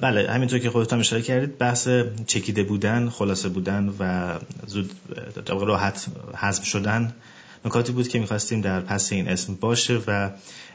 بله 0.00 0.30
همینطور 0.30 0.58
که 0.58 0.70
خودتون 0.70 1.00
اشاره 1.00 1.22
کردید 1.22 1.58
بحث 1.58 1.88
چکیده 2.26 2.62
بودن 2.62 3.08
خلاصه 3.08 3.48
بودن 3.48 3.94
و 3.98 4.34
زود 4.66 4.90
راحت 5.46 6.06
حذف 6.36 6.64
شدن 6.64 7.14
نکاتی 7.64 7.92
بود 7.92 8.08
که 8.08 8.18
می‌خواستیم 8.18 8.60
در 8.60 8.80
پس 8.80 9.12
این 9.12 9.28
اسم 9.28 9.54
باشه 9.54 10.00
و 10.06 10.30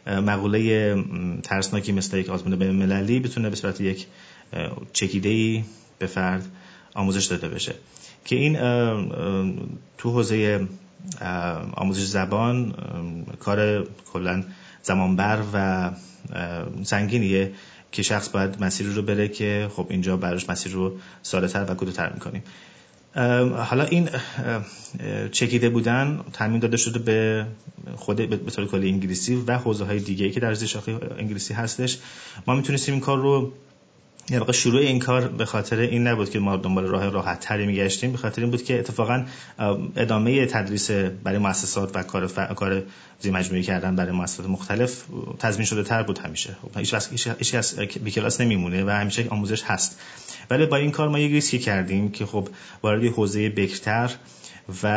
مقوله 0.07 0.95
ترسناکی 1.43 1.91
مثل 1.91 2.17
یک 2.17 2.29
آزمون 2.29 2.55
بین 2.55 2.71
مللی 2.71 3.19
بتونه 3.19 3.49
به 3.49 3.55
صورت 3.55 3.81
یک 3.81 4.07
چکیده 4.93 5.63
به 5.99 6.05
فرد 6.05 6.45
آموزش 6.93 7.25
داده 7.25 7.47
بشه. 7.47 7.75
که 8.25 8.35
این 8.35 8.53
تو 9.97 10.11
حوزه 10.11 10.67
آموزش 11.73 12.05
زبان 12.05 12.75
کار 13.39 13.87
کلا 14.13 14.43
زمانبر 14.83 15.43
و 15.53 15.89
سنگینیه 16.83 17.51
که 17.91 18.01
شخص 18.03 18.29
باید 18.29 18.63
مسیر 18.63 18.87
رو 18.87 19.01
بره 19.01 19.27
که 19.27 19.69
خب 19.75 19.87
اینجا 19.89 20.17
براش 20.17 20.49
مسیر 20.49 20.71
رو 20.71 20.97
ساده 21.23 21.47
تر 21.47 21.65
و 21.69 21.75
کدوتر 21.75 22.13
می‌کنیم. 22.13 22.43
حالا 23.15 23.83
این 23.83 24.09
چکیده 25.31 25.69
بودن 25.69 26.19
تامین 26.33 26.59
داده 26.59 26.77
شده 26.77 26.99
به 26.99 27.45
خود 27.95 28.15
به 28.45 28.51
طور 28.51 28.67
کلی 28.67 28.89
انگلیسی 28.89 29.35
و 29.35 29.57
حوزه 29.57 29.85
های 29.85 29.99
دیگه 29.99 30.29
که 30.29 30.39
در 30.39 30.53
زیر 30.53 30.69
انگلیسی 31.17 31.53
هستش. 31.53 31.97
ما 32.47 32.55
می‌تونستیم 32.55 32.93
این 32.93 33.03
کار 33.03 33.17
رو 33.17 33.53
واقع 34.29 34.51
شروع 34.51 34.81
این 34.81 34.99
کار 34.99 35.27
به 35.27 35.45
خاطر 35.45 35.79
این 35.79 36.07
نبود 36.07 36.29
که 36.29 36.39
ما 36.39 36.57
دنبال 36.57 36.85
راه 36.85 37.09
راحت 37.09 37.39
تری 37.39 37.65
میگشتیم. 37.65 38.11
به 38.11 38.17
خاطر 38.17 38.41
این 38.41 38.51
بود 38.51 38.63
که 38.63 38.79
اتفاقا 38.79 39.25
ادامه 39.95 40.45
تدریس 40.45 40.91
برای 40.91 41.37
مؤسسات 41.37 41.95
و 41.95 42.03
کار 42.03 42.27
ف... 42.27 42.39
کار 42.39 42.83
زیر 43.19 43.33
مجموعی 43.33 43.63
کردن 43.63 43.95
برای 43.95 44.11
مؤسسات 44.11 44.45
مختلف 44.45 45.03
تضمین 45.39 45.65
شده 45.65 45.83
تر 45.83 46.03
بود 46.03 46.17
همیشه. 46.17 46.55
خب، 46.61 46.79
هیچ 46.79 46.95
هیچ 47.37 47.55
از 47.55 47.79
بی 47.79 48.11
کلاس 48.11 48.41
نمیمونه 48.41 48.83
و 48.83 48.89
همیشه 48.89 49.27
آموزش 49.29 49.63
هست. 49.63 49.99
ولی 50.49 50.65
با 50.65 50.77
این 50.77 50.91
کار 50.91 51.09
ما 51.09 51.19
یه 51.19 51.27
ریسکی 51.27 51.59
کردیم 51.59 52.11
که 52.11 52.25
خب 52.25 52.47
وارد 52.83 53.03
حوزه 53.03 53.49
بکتر 53.49 54.11
و 54.83 54.87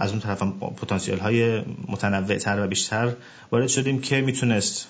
از 0.00 0.10
اون 0.10 0.20
طرف 0.20 0.42
هم 0.42 0.52
پتانسیل 0.52 1.18
های 1.18 1.62
متنوع 1.88 2.36
تر 2.36 2.64
و 2.64 2.66
بیشتر 2.66 3.12
وارد 3.50 3.68
شدیم 3.68 4.00
که 4.00 4.20
می‌تونست 4.20 4.88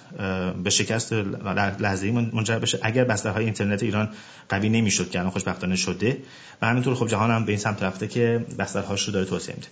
به 0.65 0.71
شکست 0.71 1.13
لحظه 1.13 2.11
منجر 2.11 2.59
بشه. 2.59 2.79
اگر 2.83 3.05
بسترهای 3.05 3.45
اینترنت 3.45 3.83
ایران 3.83 4.09
قوی 4.49 4.69
نمی‌شد 4.69 5.11
که 5.11 5.19
الان 5.19 5.31
خوشبختانه 5.31 5.77
شده 5.77 6.19
و 6.63 6.67
همینطور 6.67 6.95
خب 6.95 7.09
جهان 7.09 7.31
هم 7.31 7.45
به 7.45 7.53
این 7.53 7.61
سمت 7.61 7.83
رفته 7.83 8.09
که 8.09 8.47
بسترهاش 8.59 9.03
رو 9.05 9.13
داره 9.13 9.27
توسعه 9.27 9.55
میده. 9.55 9.69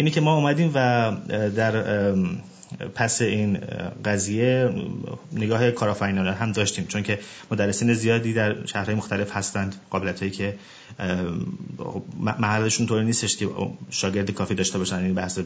اینی 0.00 0.10
که 0.10 0.20
ما 0.20 0.34
اومدیم 0.34 0.70
و 0.74 1.12
در 1.56 1.84
پس 2.94 3.22
این 3.22 3.58
قضیه 4.04 4.70
نگاه 5.32 5.70
کارآفرینانه 5.70 6.32
هم 6.32 6.52
داشتیم 6.52 6.86
چون 6.86 7.02
که 7.02 7.18
مدرسین 7.50 7.94
زیادی 7.94 8.32
در 8.32 8.66
شهرهای 8.66 8.94
مختلف 8.94 9.36
هستند 9.36 9.74
قابلیت 9.90 10.20
هایی 10.20 10.30
که 10.30 10.54
محلشون 12.38 12.86
طوری 12.86 13.04
نیستش 13.04 13.36
که 13.36 13.48
شاگرد 13.90 14.30
کافی 14.30 14.54
داشته 14.54 14.78
باشن 14.78 14.96
این 14.96 15.14
بحث 15.14 15.38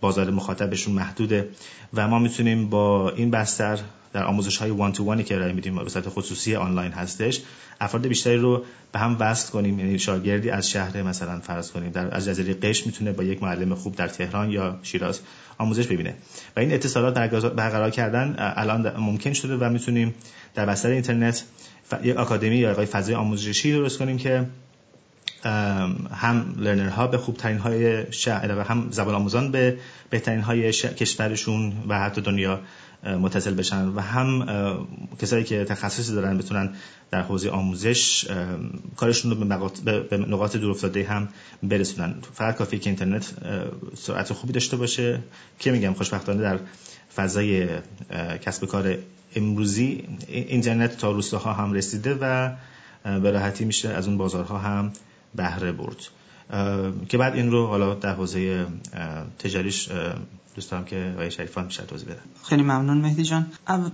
بازار 0.00 0.30
مخاطبشون 0.30 0.94
محدوده. 0.94 1.48
و 1.94 2.08
ما 2.08 2.18
می‌تونیم 2.18 2.70
با 2.70 3.10
این 3.10 3.30
بستر 3.30 3.78
در 4.12 4.24
آموزش 4.24 4.56
های 4.56 4.70
وان 4.70 4.92
تو 4.92 5.04
وانی 5.04 5.24
که 5.24 5.34
ارائه 5.34 5.52
میدیم 5.52 5.84
به 5.84 5.90
صورت 5.90 6.08
خصوصی 6.08 6.56
آنلاین 6.56 6.92
هستش 6.92 7.40
افراد 7.80 8.06
بیشتری 8.06 8.36
رو 8.36 8.64
به 8.92 8.98
هم 8.98 9.16
وصل 9.20 9.52
کنیم 9.52 9.78
یعنی 9.78 9.98
شاگردی 9.98 10.50
از 10.50 10.70
شهر 10.70 11.02
مثلا 11.02 11.40
فرض 11.40 11.70
کنیم. 11.70 11.90
در 11.90 12.14
از 12.14 12.24
جزیره 12.24 12.54
قش 12.54 12.86
می‌تونه 12.86 13.12
با 13.12 13.24
یک 13.24 13.42
معلم 13.42 13.74
خوب 13.74 13.96
در 13.96 14.08
تهران 14.08 14.50
یا 14.50 14.78
شیراز 14.82 15.20
آموزش 15.58 15.86
ببینه. 15.86 16.14
و 16.56 16.60
این 16.60 16.72
اتصالات 16.72 17.14
برقرار 17.54 17.90
کردن 17.90 18.34
الان 18.38 18.96
ممکن 18.96 19.32
شده 19.32 19.56
و 19.56 19.70
می‌تونیم 19.70 20.14
در 20.54 20.66
بستر 20.66 20.88
اینترنت 20.88 21.44
یک 22.02 22.16
آکادمی 22.16 22.56
یا 22.56 22.74
فضای 22.74 23.14
آموزشی 23.14 23.72
درست 23.72 23.98
کنیم 23.98 24.16
که 24.16 24.46
هم 25.44 26.66
ها 26.96 27.06
به 27.06 27.18
خوبترین 27.18 27.58
های 27.58 28.12
شهر 28.12 28.58
و 28.58 28.62
هم 28.62 28.88
زبان 28.90 29.14
آموزان 29.14 29.50
به 29.50 29.78
بهترین 30.10 30.40
های 30.40 30.72
کشورشون 30.72 31.72
و 31.88 32.00
حتی 32.00 32.20
دنیا 32.20 32.60
متصل 33.04 33.54
بشن 33.54 33.88
و 33.88 34.00
هم 34.00 34.46
کسایی 35.22 35.44
که 35.44 35.64
تخصصی 35.64 36.14
دارن 36.14 36.38
بتونن 36.38 36.74
در 37.10 37.22
حوزه 37.22 37.50
آموزش 37.50 38.26
کارشون 38.96 39.30
رو 39.30 39.36
به 40.10 40.16
نقاط 40.16 40.56
دور 40.56 40.70
افتاده 40.70 41.04
هم 41.04 41.28
برسونن. 41.62 42.14
فقط 42.34 42.56
کافی 42.56 42.78
که 42.78 42.90
اینترنت 42.90 43.34
سرعت 43.96 44.32
خوبی 44.32 44.52
داشته 44.52 44.76
باشه. 44.76 45.20
که 45.58 45.70
میگم 45.70 45.92
خوشبختانه 45.92 46.42
در 46.42 46.58
فضای 47.16 47.68
کسب 48.42 48.66
کار 48.66 48.98
امروزی 49.36 50.04
اینترنت 50.28 50.96
تا 50.96 51.10
روستاها 51.10 51.52
هم 51.52 51.72
رسیده 51.72 52.18
و 52.20 52.50
به 53.04 53.30
راحتی 53.30 53.64
میشه 53.64 53.88
از 53.88 54.08
اون 54.08 54.18
بازارها 54.18 54.58
هم 54.58 54.92
بهره 55.34 55.72
برد. 55.72 56.19
که 57.08 57.18
بعد 57.18 57.34
این 57.34 57.50
رو 57.50 57.66
حالا 57.66 57.94
در 57.94 58.14
حوزه 58.14 58.66
تجاریش 59.38 59.88
دوست 60.54 60.70
دارم 60.70 60.84
که 60.84 61.12
آقای 61.14 61.30
شریفان 61.30 61.66
بیشتر 61.66 61.84
توضیح 61.84 62.08
بدن 62.08 62.20
خیلی 62.44 62.62
ممنون 62.62 62.98
مهدی 62.98 63.22
جان. 63.22 63.46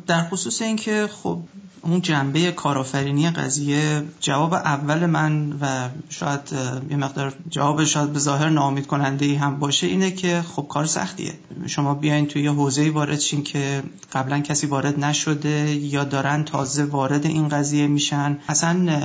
در 0.07 0.29
خصوص 0.29 0.63
اینکه 0.63 1.09
خب 1.23 1.39
اون 1.83 2.01
جنبه 2.01 2.53
کارآفرینی 2.53 3.31
قضیه 3.31 4.03
جواب 4.21 4.55
اول 4.55 5.07
من 5.07 5.53
و 5.61 5.89
شاید 6.09 6.41
یه 6.91 6.97
مقدار 6.97 7.35
جواب 7.51 7.85
شاید 7.85 8.13
به 8.13 8.19
ظاهر 8.19 8.49
ناامید 8.49 8.87
کننده 8.87 9.25
ای 9.25 9.35
هم 9.35 9.59
باشه 9.59 9.87
اینه 9.87 10.11
که 10.11 10.43
خب 10.43 10.67
کار 10.69 10.87
سختیه. 10.87 11.33
شما 11.67 11.95
بیاین 11.95 12.27
توی 12.27 12.43
یه 12.43 12.51
حوزه 12.51 12.91
وارد 12.91 13.19
شین 13.19 13.43
که 13.43 13.83
قبلا 14.13 14.41
کسی 14.41 14.67
وارد 14.67 15.05
نشده 15.05 15.75
یا 15.75 16.05
دارن 16.05 16.45
تازه 16.45 16.85
وارد 16.85 17.27
این 17.27 17.49
قضیه 17.49 17.87
میشن. 17.87 18.39
اصلا 18.49 19.03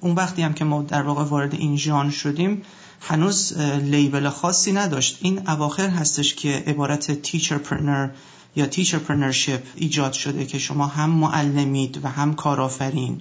اون 0.00 0.14
وقتی 0.14 0.42
هم 0.42 0.52
که 0.52 0.64
ما 0.64 0.82
در 0.82 1.02
واقع 1.02 1.24
وارد 1.24 1.54
این 1.54 1.76
ژانر 1.76 2.10
شدیم 2.10 2.62
هنوز 3.00 3.58
label 3.82 4.28
خاصی 4.28 4.72
نداشت. 4.72 5.18
این 5.20 5.48
اواخر 5.48 5.88
هستش 5.88 6.34
که 6.34 6.64
عبارت 6.66 7.22
teacherpreneur 7.22 8.08
یا 8.56 8.66
teacherpreneurship 8.66 9.62
ایجاد 9.76 10.12
شده 10.12 10.46
که 10.46 10.58
شما 10.58 10.86
هم 10.86 11.10
معلمید 11.10 12.04
و 12.04 12.08
هم 12.08 12.34
کارآفرین. 12.34 13.20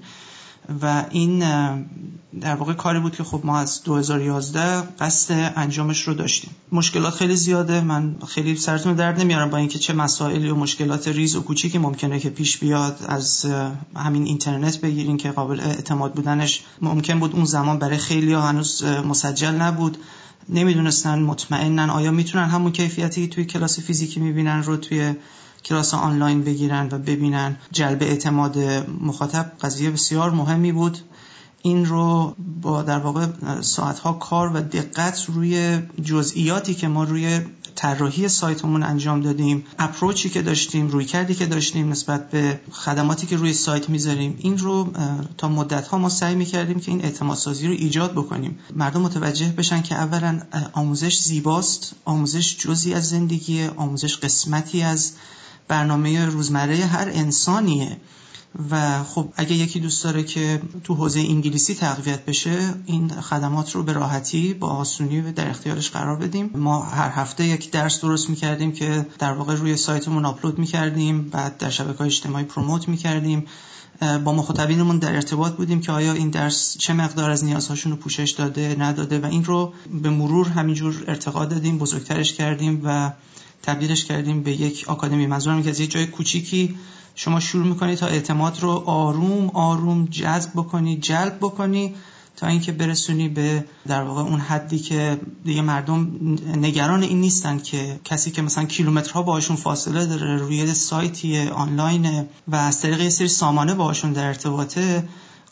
و 0.82 1.06
این 1.10 1.40
در 2.42 2.56
واقع 2.56 2.74
کاری 2.74 3.00
بود 3.00 3.16
که 3.16 3.24
خب 3.24 3.42
ما 3.44 3.58
از 3.58 3.84
2011 3.84 4.82
قصد 5.00 5.54
انجامش 5.56 6.02
رو 6.02 6.14
داشتیم. 6.14 6.50
مشکلات 6.72 7.14
خیلی 7.14 7.36
زیاده. 7.36 7.82
من 7.82 8.16
خیلی 8.28 8.56
سرتون 8.56 8.94
درد 8.94 9.20
نمیارم 9.20 9.50
با 9.50 9.58
اینکه 9.58 9.80
چه 9.80 9.94
مسائلی 9.94 10.50
و 10.50 10.56
مشکلات 10.56 11.08
ریز 11.08 11.36
و 11.36 11.42
کوچیکی 11.42 11.78
ممکنه 11.78 12.20
که 12.20 12.30
پیش 12.30 12.58
بیاد 12.58 13.06
از 13.08 13.46
همین 13.96 14.24
اینترنت 14.24 14.82
بگیرین 14.82 15.18
که 15.18 15.32
قابل 15.32 15.60
اعتماد 15.60 16.14
بودنش 16.14 16.64
ممکن 16.82 17.20
بود 17.20 17.36
اون 17.36 17.46
زمان 17.46 17.80
برای 17.80 17.98
خیلی 17.98 18.34
ها 18.34 18.42
هنوز 18.42 18.84
مسجل 18.84 19.52
نبود. 19.52 19.98
نمی‌دونستن 20.50 21.20
مطمئنن. 21.20 21.90
آیا 21.90 22.12
می‌تونن 22.12 22.46
همون 22.46 22.72
کیفیتی 22.72 23.28
توی 23.28 23.46
کلاس 23.46 23.80
فیزیکی 23.80 24.20
می‌بینن 24.20 24.64
رو 24.64 24.78
توی 24.78 25.14
کلاس 25.66 25.94
آنلاین 25.94 26.44
بگیرن 26.44 26.90
و 26.92 26.98
ببینن. 26.98 27.58
جلب 27.72 28.04
اعتماد 28.04 28.58
مخاطب 29.02 29.52
قضیه 29.62 29.92
بسیار 29.92 30.32
مهمی 30.32 30.72
بود. 30.72 30.98
این 31.62 31.86
رو 31.86 32.36
با 32.62 32.82
در 32.82 33.00
واقع 33.00 33.28
ساعتها 33.62 34.14
کار 34.14 34.52
و 34.56 34.62
دقت 34.62 35.26
روی 35.26 35.82
جزئیاتی 36.04 36.74
که 36.74 36.88
ما 36.88 37.04
روی 37.04 37.42
طراحی 37.76 38.28
سایتمون 38.28 38.84
انجام 38.84 39.22
دادیم 39.22 39.66
اپروچی 39.80 40.30
که 40.30 40.42
داشتیم 40.42 40.88
روی 40.88 41.06
کردی 41.06 41.36
که 41.36 41.46
داشتیم 41.46 41.90
نسبت 41.90 42.30
به 42.30 42.60
خدماتی 42.72 43.28
که 43.28 43.38
روی 43.38 43.54
سایت 43.54 43.90
می‌ذاریم 43.90 44.36
این 44.40 44.58
رو 44.58 44.88
تا 45.38 45.48
مدت 45.50 45.88
ها 45.88 45.98
ما 45.98 46.10
سعی 46.10 46.36
می‌کردیم 46.36 46.80
که 46.80 46.92
این 46.92 47.06
اعتماد 47.06 47.38
سازی 47.38 47.68
رو 47.68 47.74
ایجاد 47.74 48.12
بکنیم. 48.12 48.60
مردم 48.76 49.02
متوجه 49.02 49.54
بشن 49.58 49.82
که 49.82 49.96
اولا 49.96 50.40
آموزش 50.74 51.20
زیباست 51.20 51.94
آموزش 52.06 52.58
جزی 52.58 52.94
از 52.94 53.10
زندگی 53.10 53.68
آموزش 53.68 54.18
قسمتی 54.18 54.82
از 54.82 55.12
برنامه 55.70 56.26
روزمره 56.26 56.76
هر 56.76 57.10
انسانیه. 57.14 57.98
و 58.72 59.04
خب 59.04 59.30
اگه 59.36 59.56
یکی 59.56 59.80
دوست 59.80 60.04
داره 60.04 60.24
که 60.24 60.62
تو 60.84 60.96
حوزه 60.96 61.20
انگلیسی 61.20 61.76
تقویت 61.76 62.26
بشه 62.26 62.74
این 62.86 63.10
خدمات 63.10 63.72
رو 63.72 63.84
به 63.84 63.94
راحتی 63.94 64.54
با 64.54 64.68
آسونی 64.68 65.22
و 65.22 65.32
در 65.32 65.50
اختیارش 65.50 65.90
قرار 65.92 66.16
بدیم. 66.16 66.50
ما 66.56 66.82
هر 66.82 67.10
هفته 67.10 67.46
یک 67.46 67.72
درس 67.72 68.02
درست 68.02 68.30
می‌کردیم 68.30 68.72
که 68.72 69.06
در 69.20 69.34
واقع 69.34 69.56
روی 69.56 69.78
سایتمون 69.78 70.26
آپلود 70.26 70.60
می‌کردیم. 70.60 71.30
بعد 71.30 71.58
در 71.58 71.70
شبکه 71.70 71.98
های 71.98 72.08
اجتماعی 72.08 72.46
پروموت 72.46 72.88
می‌کردیم. 72.88 73.46
با 74.24 74.34
مخاطبینمون 74.34 74.98
در 74.98 75.16
ارتباط 75.16 75.54
بودیم 75.54 75.82
که 75.82 75.92
آیا 75.92 76.14
این 76.14 76.30
درس 76.30 76.78
چه 76.78 76.94
مقدار 76.94 77.30
از 77.30 77.44
نیازهاشون 77.46 77.92
رو 77.92 77.98
پوشش 77.98 78.32
داده 78.32 78.76
نداده. 78.80 79.20
و 79.20 79.26
این 79.26 79.46
رو 79.46 79.74
به 80.02 80.10
مرور 80.10 80.48
همینجور 80.48 81.04
ارتقا 81.08 81.46
دادیم 81.46 81.78
بزرگترش 81.78 82.34
کردیم 82.34 82.82
و 82.84 83.12
تبدیلش 83.64 84.06
کردیم 84.06 84.44
به 84.44 84.52
یک 84.52 84.86
آکادمی. 84.88 85.28
منظورم 85.28 85.64
که 85.64 85.70
از 85.70 85.80
یه 85.80 85.88
جای 85.88 86.06
کوچیکی 86.06 86.76
شما 87.16 87.40
شروع 87.40 87.68
می‌کنی 87.68 87.96
تا 87.96 88.08
اعتماد 88.08 88.60
رو 88.60 88.70
آروم 88.86 89.50
آروم 89.50 90.06
جذب 90.06 90.52
بکنی 90.56 90.98
جلب 90.98 91.38
بکنی 91.38 91.96
تا 92.40 92.48
اینکه 92.48 92.72
برسونی 92.72 93.30
به 93.30 93.66
در 93.88 94.04
واقع 94.04 94.22
اون 94.22 94.40
حدی 94.40 94.80
که 94.80 95.20
دیگه 95.46 95.62
مردم 95.62 96.12
نگران 96.56 97.04
این 97.04 97.22
نیستن 97.22 97.58
که 97.60 98.00
کسی 98.04 98.32
که 98.32 98.42
مثلا 98.42 98.66
کیلومترها 98.66 99.24
باشون 99.24 99.56
فاصله 99.56 100.06
داره 100.06 100.38
روی 100.38 100.74
سایتی 100.74 101.48
آنلاین 101.48 102.26
و 102.48 102.56
از 102.56 102.82
طریق 102.82 103.02
یه 103.02 103.10
سری 103.10 103.28
سامانه 103.28 103.74
باشون 103.74 104.14
در 104.14 104.28
ارتباطه 104.28 105.04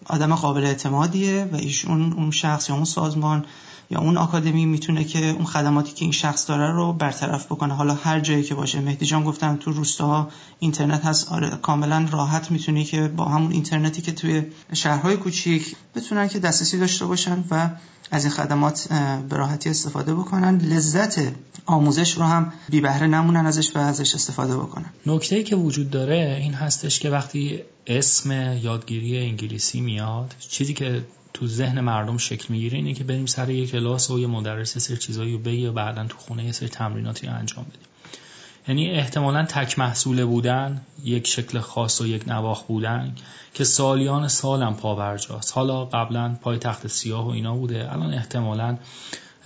آدم 0.05 0.35
قابل 0.35 0.65
اعتمادیه 0.65 1.49
و 1.51 1.55
ایشون 1.55 2.13
اون 2.13 2.31
شخص 2.31 2.69
یا 2.69 2.75
اون 2.75 2.85
سازمان 2.85 3.45
یا 3.89 4.00
اون 4.00 4.17
آکادمی 4.17 4.65
می‌تونه 4.65 5.03
که 5.03 5.25
اون 5.29 5.46
خدماتی 5.46 5.94
که 5.94 6.06
این 6.06 6.12
شخص 6.12 6.50
داره 6.50 6.72
رو 6.72 6.94
برطرف 6.94 7.46
بکنه. 7.46 7.74
حالا 7.74 7.94
هر 7.94 8.20
جایی 8.20 8.44
که 8.44 8.56
باشه. 8.56 8.79
مهدی 8.79 9.06
جان 9.06 9.24
گفتم 9.24 9.56
تو 9.56 9.72
روستاها 9.72 10.29
اینترنت 10.60 11.06
هست. 11.06 11.32
آره 11.32 11.50
کاملا 11.50 12.08
راحت 12.12 12.51
می‌تونی 12.51 12.84
که 12.84 13.08
با 13.08 13.25
همون 13.25 13.51
اینترنتی 13.51 14.01
که 14.01 14.12
توی 14.12 14.44
شهرهای 14.74 15.17
کوچیک 15.17 15.75
بتونن 15.96 16.27
که 16.27 16.39
دسترسی 16.39 16.77
داشته 16.79 17.06
باشن 17.06 17.44
و 17.51 17.70
از 18.12 18.25
این 18.25 18.34
خدمات 18.34 18.88
به 19.29 19.38
راحتی 19.38 19.70
استفاده 19.70 20.15
بکنن. 20.15 20.58
لذت 20.58 21.20
آموزش 21.65 22.17
رو 22.17 22.24
هم 22.24 22.53
بی 22.70 22.82
بهره 22.82 23.08
نمونن 23.08 23.46
ازش 23.46 23.75
و 23.75 23.79
ازش 23.79 24.15
استفاده 24.15 24.58
بکنن. 24.58 24.86
نکته 25.06 25.44
که 25.44 25.56
وجود 25.56 25.89
داره 25.89 26.38
این 26.41 26.53
هستش 26.53 27.00
که 27.00 27.10
وقتی 27.10 27.60
اسم 27.88 28.32
یادگیری 28.62 29.17
انگلیسی 29.17 29.82
میاد 29.82 30.36
چیزی 30.50 30.74
که 30.74 31.03
تو 31.34 31.48
ذهن 31.48 31.79
مردم 31.81 32.17
شکل 32.17 32.46
می‌گیره 32.50 32.77
اینه 32.77 32.93
که 32.93 33.03
بریم 33.03 33.25
سر 33.25 33.50
یک 33.50 33.72
کلاس 33.72 34.12
و 34.12 34.19
یه 34.19 34.27
مدرس 34.27 34.75
یه 34.75 34.81
سری 34.81 34.98
چیزایی 34.98 35.34
رو 35.34 35.39
بگی 35.39 35.65
و 35.65 35.72
بعدا 35.72 36.03
تو 36.03 36.17
خونه 36.17 36.46
یه 36.46 36.51
سری 36.51 36.69
تمریناتی 36.69 37.27
انجام 37.27 37.63
بدیم 37.63 37.88
یعنی 38.67 38.91
احتمالا 38.91 39.43
تک 39.43 39.79
محصوله 39.79 40.25
بودن 40.25 40.81
یک 41.03 41.27
شکل 41.27 41.60
خاص 41.60 42.01
و 42.01 42.07
یک 42.07 42.27
نواخت 42.27 42.63
بودن 42.63 43.15
که 43.53 43.63
سالیان 43.63 44.27
سالم 44.27 44.75
پابرجاست 44.75 45.53
حالا 45.53 45.86
قبلا 45.86 46.38
پای 46.41 46.57
تخت 46.57 46.88
سیاه 46.88 47.27
و 47.27 47.29
اینا 47.29 47.55
بوده. 47.55 47.93
الان 47.93 48.13
احتمالا 48.13 48.77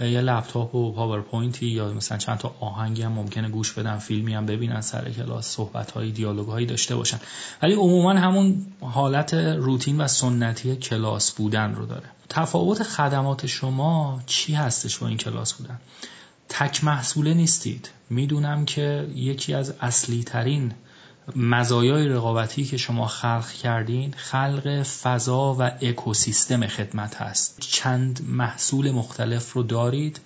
یه 0.01 0.21
لپتاپ 0.21 0.75
و 0.75 0.91
پاورپوینتی 0.91 1.65
یا 1.65 1.93
مثلا 1.93 2.17
چند 2.17 2.37
تا 2.37 2.55
آهنگی 2.59 3.01
هم 3.01 3.11
ممکنه 3.11 3.49
گوش 3.49 3.71
بدن 3.71 3.97
فیلمی 3.97 4.33
هم 4.33 4.45
ببینن 4.45 4.81
سر 4.81 5.09
کلاس 5.09 5.47
صحبت 5.47 5.91
های 5.91 6.11
دیالوگ 6.11 6.47
هایی 6.47 6.65
داشته 6.65 6.95
باشن. 6.95 7.19
ولی 7.61 7.73
عموما 7.73 8.13
همون 8.13 8.65
حالت 8.81 9.33
روتین 9.33 10.01
و 10.01 10.07
سنتی 10.07 10.75
کلاس 10.75 11.31
بودن 11.31 11.75
رو 11.75 11.85
داره. 11.85 12.09
تفاوت 12.29 12.83
خدمات 12.83 13.45
شما 13.45 14.21
چی 14.25 14.53
هستش 14.53 14.97
با 14.97 15.07
این 15.07 15.17
کلاس 15.17 15.53
بودن؟ 15.53 15.79
تک 16.49 16.83
محصوله 16.83 17.33
نیستید. 17.33 17.89
می‌دونم 18.09 18.65
که 18.65 19.07
یکی 19.15 19.53
از 19.53 19.73
اصلی 19.81 20.23
ترین 20.23 20.73
مزایای 21.35 22.07
رقابتی 22.07 22.65
که 22.65 22.77
شما 22.77 23.07
خلق 23.07 23.51
کردین 23.51 24.13
خلق 24.17 24.83
فضا 24.83 25.55
و 25.59 25.61
اکوسیستم 25.81 26.67
خدمت 26.67 27.15
هست. 27.15 27.57
چند 27.59 28.21
محصول 28.27 28.91
مختلف 28.91 29.53
رو 29.53 29.63
دارید 29.63 30.19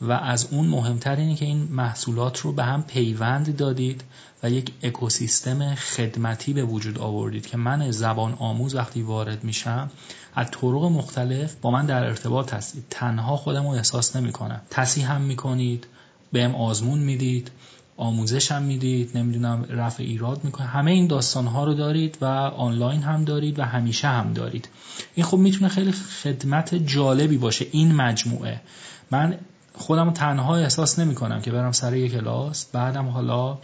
و 0.00 0.12
از 0.12 0.48
اون 0.50 0.66
مهمتر 0.66 1.16
اینه 1.16 1.34
که 1.34 1.44
این 1.44 1.68
محصولات 1.70 2.40
رو 2.40 2.52
به 2.52 2.64
هم 2.64 2.82
پیوند 2.82 3.56
دادید 3.56 4.04
و 4.42 4.50
یک 4.50 4.72
اکوسیستم 4.82 5.74
خدمتی 5.74 6.52
به 6.52 6.64
وجود 6.64 6.98
آوردید 6.98 7.46
که 7.46 7.56
من 7.56 7.90
زبان 7.90 8.34
آموز 8.34 8.74
وقتی 8.74 9.02
وارد 9.02 9.44
میشم 9.44 9.90
از 10.34 10.50
طرق 10.50 10.84
مختلف 10.84 11.54
با 11.62 11.70
من 11.70 11.86
در 11.86 12.04
ارتباط 12.04 12.54
هستید. 12.54 12.84
تنها 12.90 13.36
خودم 13.36 13.62
رو 13.62 13.68
احساس 13.68 14.16
نمی 14.16 14.32
کنم 14.32 14.60
هم 15.06 15.20
می‌کنید. 15.20 15.86
بهم 16.32 16.54
آزمون 16.54 16.98
می‌دید. 16.98 17.50
آموزش 17.98 18.52
هم 18.52 18.62
می‌دید 18.62 19.18
نمی‌دونم 19.18 19.66
رفع 19.68 20.02
ایراد 20.02 20.44
می‌کنه. 20.44 20.66
همه 20.66 20.90
این 20.90 21.06
داستان 21.06 21.46
ها 21.46 21.64
رو 21.64 21.74
دارید 21.74 22.18
و 22.20 22.24
آنلاین 22.24 23.02
هم 23.02 23.24
دارید 23.24 23.58
و 23.58 23.62
همیشه 23.62 24.08
هم 24.08 24.32
دارید. 24.32 24.68
این 25.14 25.26
خب 25.26 25.36
می‌تونه 25.38 25.68
خیلی 25.68 25.92
خدمت 25.92 26.74
جالبی 26.74 27.36
باشه 27.36 27.66
این 27.72 27.94
مجموعه. 27.94 28.60
من 29.10 29.34
خودم 29.74 30.10
تنها 30.10 30.56
احساس 30.56 30.98
نمی 30.98 31.14
کنم 31.14 31.40
که 31.40 31.50
برم 31.50 31.72
سر 31.72 31.96
یک 31.96 32.12
کلاس. 32.12 32.66
بعدم 32.72 33.08
حالا 33.08 33.58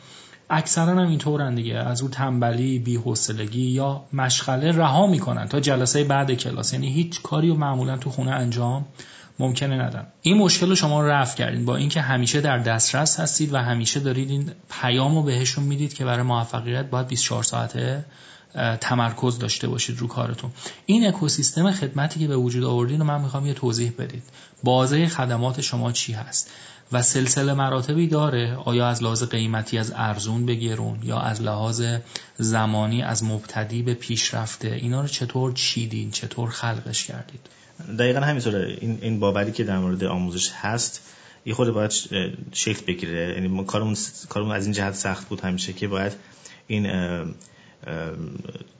اکثرا 0.51 0.93
هم 0.93 1.09
اینطورن 1.09 1.55
دیگه. 1.55 1.75
از 1.75 2.03
او 2.03 2.09
تنبلی 2.09 2.79
بی 2.79 2.97
حوصلگی 2.97 3.67
یا 3.67 4.05
مشغله 4.13 4.73
رها 4.73 5.07
می‌کنن 5.07 5.49
تا 5.49 5.61
جلسه 5.61 6.05
بعد 6.05 6.33
کلاس. 6.35 6.73
یعنی 6.73 6.93
هیچ 6.93 7.23
کاری 7.23 7.49
رو 7.49 7.57
معمولا 7.57 7.97
تو 7.97 8.11
خونه 8.11 8.31
انجام 8.31 8.85
ممکنه 9.39 9.77
ندن 9.77 10.07
این 10.23 10.37
مشکل 10.39 10.69
رو 10.69 10.75
شما 10.75 11.03
رفع 11.07 11.37
کردین 11.37 11.65
با 11.65 11.77
اینکه 11.77 12.01
همیشه 12.01 12.41
در 12.41 12.59
دسترس 12.59 13.21
هستید 13.21 13.55
و 13.55 13.57
همیشه 13.57 14.01
دارید 14.01 14.31
این 14.31 14.51
پیام 14.71 15.15
رو 15.15 15.23
بهشون 15.23 15.65
می‌دید 15.65 15.95
که 15.95 16.05
برای 16.05 16.23
موفقیت 16.23 16.91
باید 16.91 17.07
24 17.07 17.43
ساعته 17.43 18.05
تمرکز 18.81 19.39
داشته 19.39 19.69
باشید 19.69 19.99
رو 19.99 20.07
کارتون. 20.07 20.51
این 20.87 21.07
اکوسیستم 21.07 21.73
خدمتی 21.73 22.21
که 22.21 22.29
به 22.29 22.37
وجود 22.37 22.65
آوردین 22.65 22.99
رو 22.99 23.07
من 23.07 23.21
می‌خوام 23.21 23.47
یه 23.47 23.55
توضیح 23.55 23.93
بدید. 23.99 24.23
بازه 24.63 25.07
خدمات 25.07 25.61
شما 25.61 25.93
چی 25.93 26.13
هست؟ 26.13 26.51
و 26.93 27.03
سلسله 27.03 27.55
مراتبی 27.55 28.07
داره؟ 28.07 28.57
آیا 28.65 28.89
از 28.89 29.03
لحاظ 29.03 29.23
قیمتی 29.23 29.79
از 29.79 29.93
ارزون 29.97 30.47
به 30.47 30.55
گرون 30.55 30.99
یا 31.03 31.19
از 31.21 31.43
لحاظ 31.43 31.83
زمانی 32.39 33.03
از 33.03 33.25
مبتدی 33.25 33.83
به 33.83 33.95
پیشرفته؟ 33.95 34.69
اینا 34.69 35.01
رو 35.01 35.09
چطور 35.09 35.53
چیدین؟ 35.53 36.11
چطور 36.11 36.51
خلقش 36.51 37.05
کردید؟ 37.05 37.41
دقیقا 37.99 38.21
همینطوره 38.21 38.79
این 38.81 38.99
این 39.03 39.21
باوری 39.21 39.53
که 39.53 39.65
در 39.65 39.79
مورد 39.79 40.05
آموزش 40.05 40.51
هست 40.53 41.11
یه 41.47 41.55
خود 41.55 41.71
باید 41.71 41.93
شکل 42.53 42.87
بگیره. 42.87 43.35
یعنی 43.35 43.65
کارمون 43.65 43.97
کارمون 44.29 44.57
از 44.57 44.65
این 44.65 44.73
جهت 44.73 44.95
سخت 44.95 45.29
بود 45.29 45.41
همیشه 45.41 45.73
که 45.73 45.89
باید 45.89 46.13
این 46.67 46.87
Um. 47.87 48.74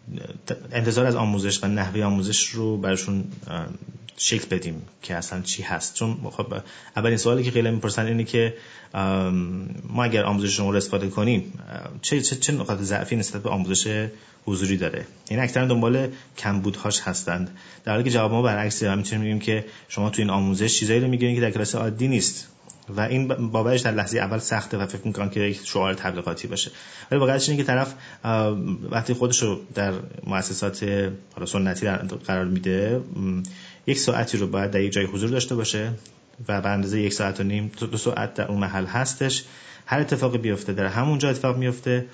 انتظار 0.73 1.07
از 1.07 1.17
آموزش 1.17 1.65
و 1.65 1.67
نحوه 1.67 2.03
آموزش 2.03 2.49
رو 2.49 2.77
براشون 2.77 3.25
شکل 4.17 4.57
بدیم 4.57 4.83
که 5.03 5.15
اصلا 5.15 5.43
چی 5.43 5.63
هست. 5.63 5.95
چون 5.95 6.17
خب 6.31 6.55
اولین 6.97 7.17
سوالی 7.17 7.45
که 7.45 7.51
خیلی 7.51 7.71
می‌پرسن 7.71 8.07
اینه 8.07 8.25
که 8.25 8.55
ما 9.89 10.05
اگر 10.05 10.25
آموزش 10.25 10.57
شما 10.57 10.71
رو 10.71 10.77
استفاده 10.77 11.09
کنیم 11.09 11.53
چه 12.03 12.21
چه 12.21 12.37
چه 12.37 12.53
نقاط 12.53 12.81
ضعفی 12.81 13.17
نسبت 13.17 13.43
به 13.43 13.51
آموزش 13.51 14.09
حضوری 14.47 14.77
داره؟ 14.77 14.99
این 14.99 15.07
یعنی 15.31 15.43
اکثرا 15.43 15.67
دنبال 15.67 16.09
کمبودهاش 16.39 17.01
هستند. 17.01 17.57
در 17.85 17.93
حالی 17.93 18.05
که 18.05 18.11
جواب 18.11 18.33
ما 18.33 18.43
برعکس 18.43 18.83
هم 18.83 18.99
می‌تونیم 18.99 19.25
بگیم 19.25 19.39
که 19.39 19.65
شما 19.89 20.11
تو 20.11 20.23
این 20.23 20.31
آموزش 20.31 20.79
چیزایی 20.79 21.01
رو 21.01 21.09
می‌گیرین 21.09 21.35
که 21.35 21.41
در 21.41 21.51
کلاس 21.51 21.75
عادی 21.75 22.09
نیست. 22.09 22.49
و 22.89 23.01
این 23.01 23.29
بابتش 23.29 23.81
در 23.81 23.93
لحظه 23.93 24.19
اول 24.19 24.39
سخته 24.39 24.77
و 24.77 24.87
فکر 24.87 25.07
می‌کنم 25.07 25.31
که 25.31 25.41
یک 25.41 25.61
شعار 25.65 25.95
تبلیغاتی 25.95 26.49
باشه. 26.49 26.71
ولی 27.11 27.21
واقعیتش 27.21 27.49
اینه 27.49 27.63
که 27.63 27.67
طرف 27.67 27.95
وقتی 28.91 29.15
خودش 29.15 29.43
رو 29.43 29.61
در 29.75 29.94
مؤسسات 30.27 30.85
سنتی 31.45 31.87
قرار 32.27 32.45
میده 32.45 33.01
یک 33.87 33.99
ساعتی 33.99 34.39
رو 34.39 34.47
باید 34.47 34.71
در 34.71 34.81
یک 34.81 34.93
جای 34.93 35.05
حضور 35.05 35.31
داشته 35.31 35.55
باشه 35.55 35.93
و 36.49 36.61
به 36.61 36.69
اندازه 36.69 37.01
یک 37.01 37.13
ساعت 37.13 37.41
و 37.41 37.43
نیم 37.43 37.71
دو 37.91 37.97
ساعت 37.97 38.35
در 38.35 38.49
اون 38.49 38.61
محل 38.61 38.87
هستش. 38.87 39.45
هر 39.87 40.01
اتفاقی 40.01 40.39
بیفته 40.39 40.73
در 40.73 40.87
همونجا 40.87 41.31
اتفاق 41.31 41.57
میفته 41.57 42.07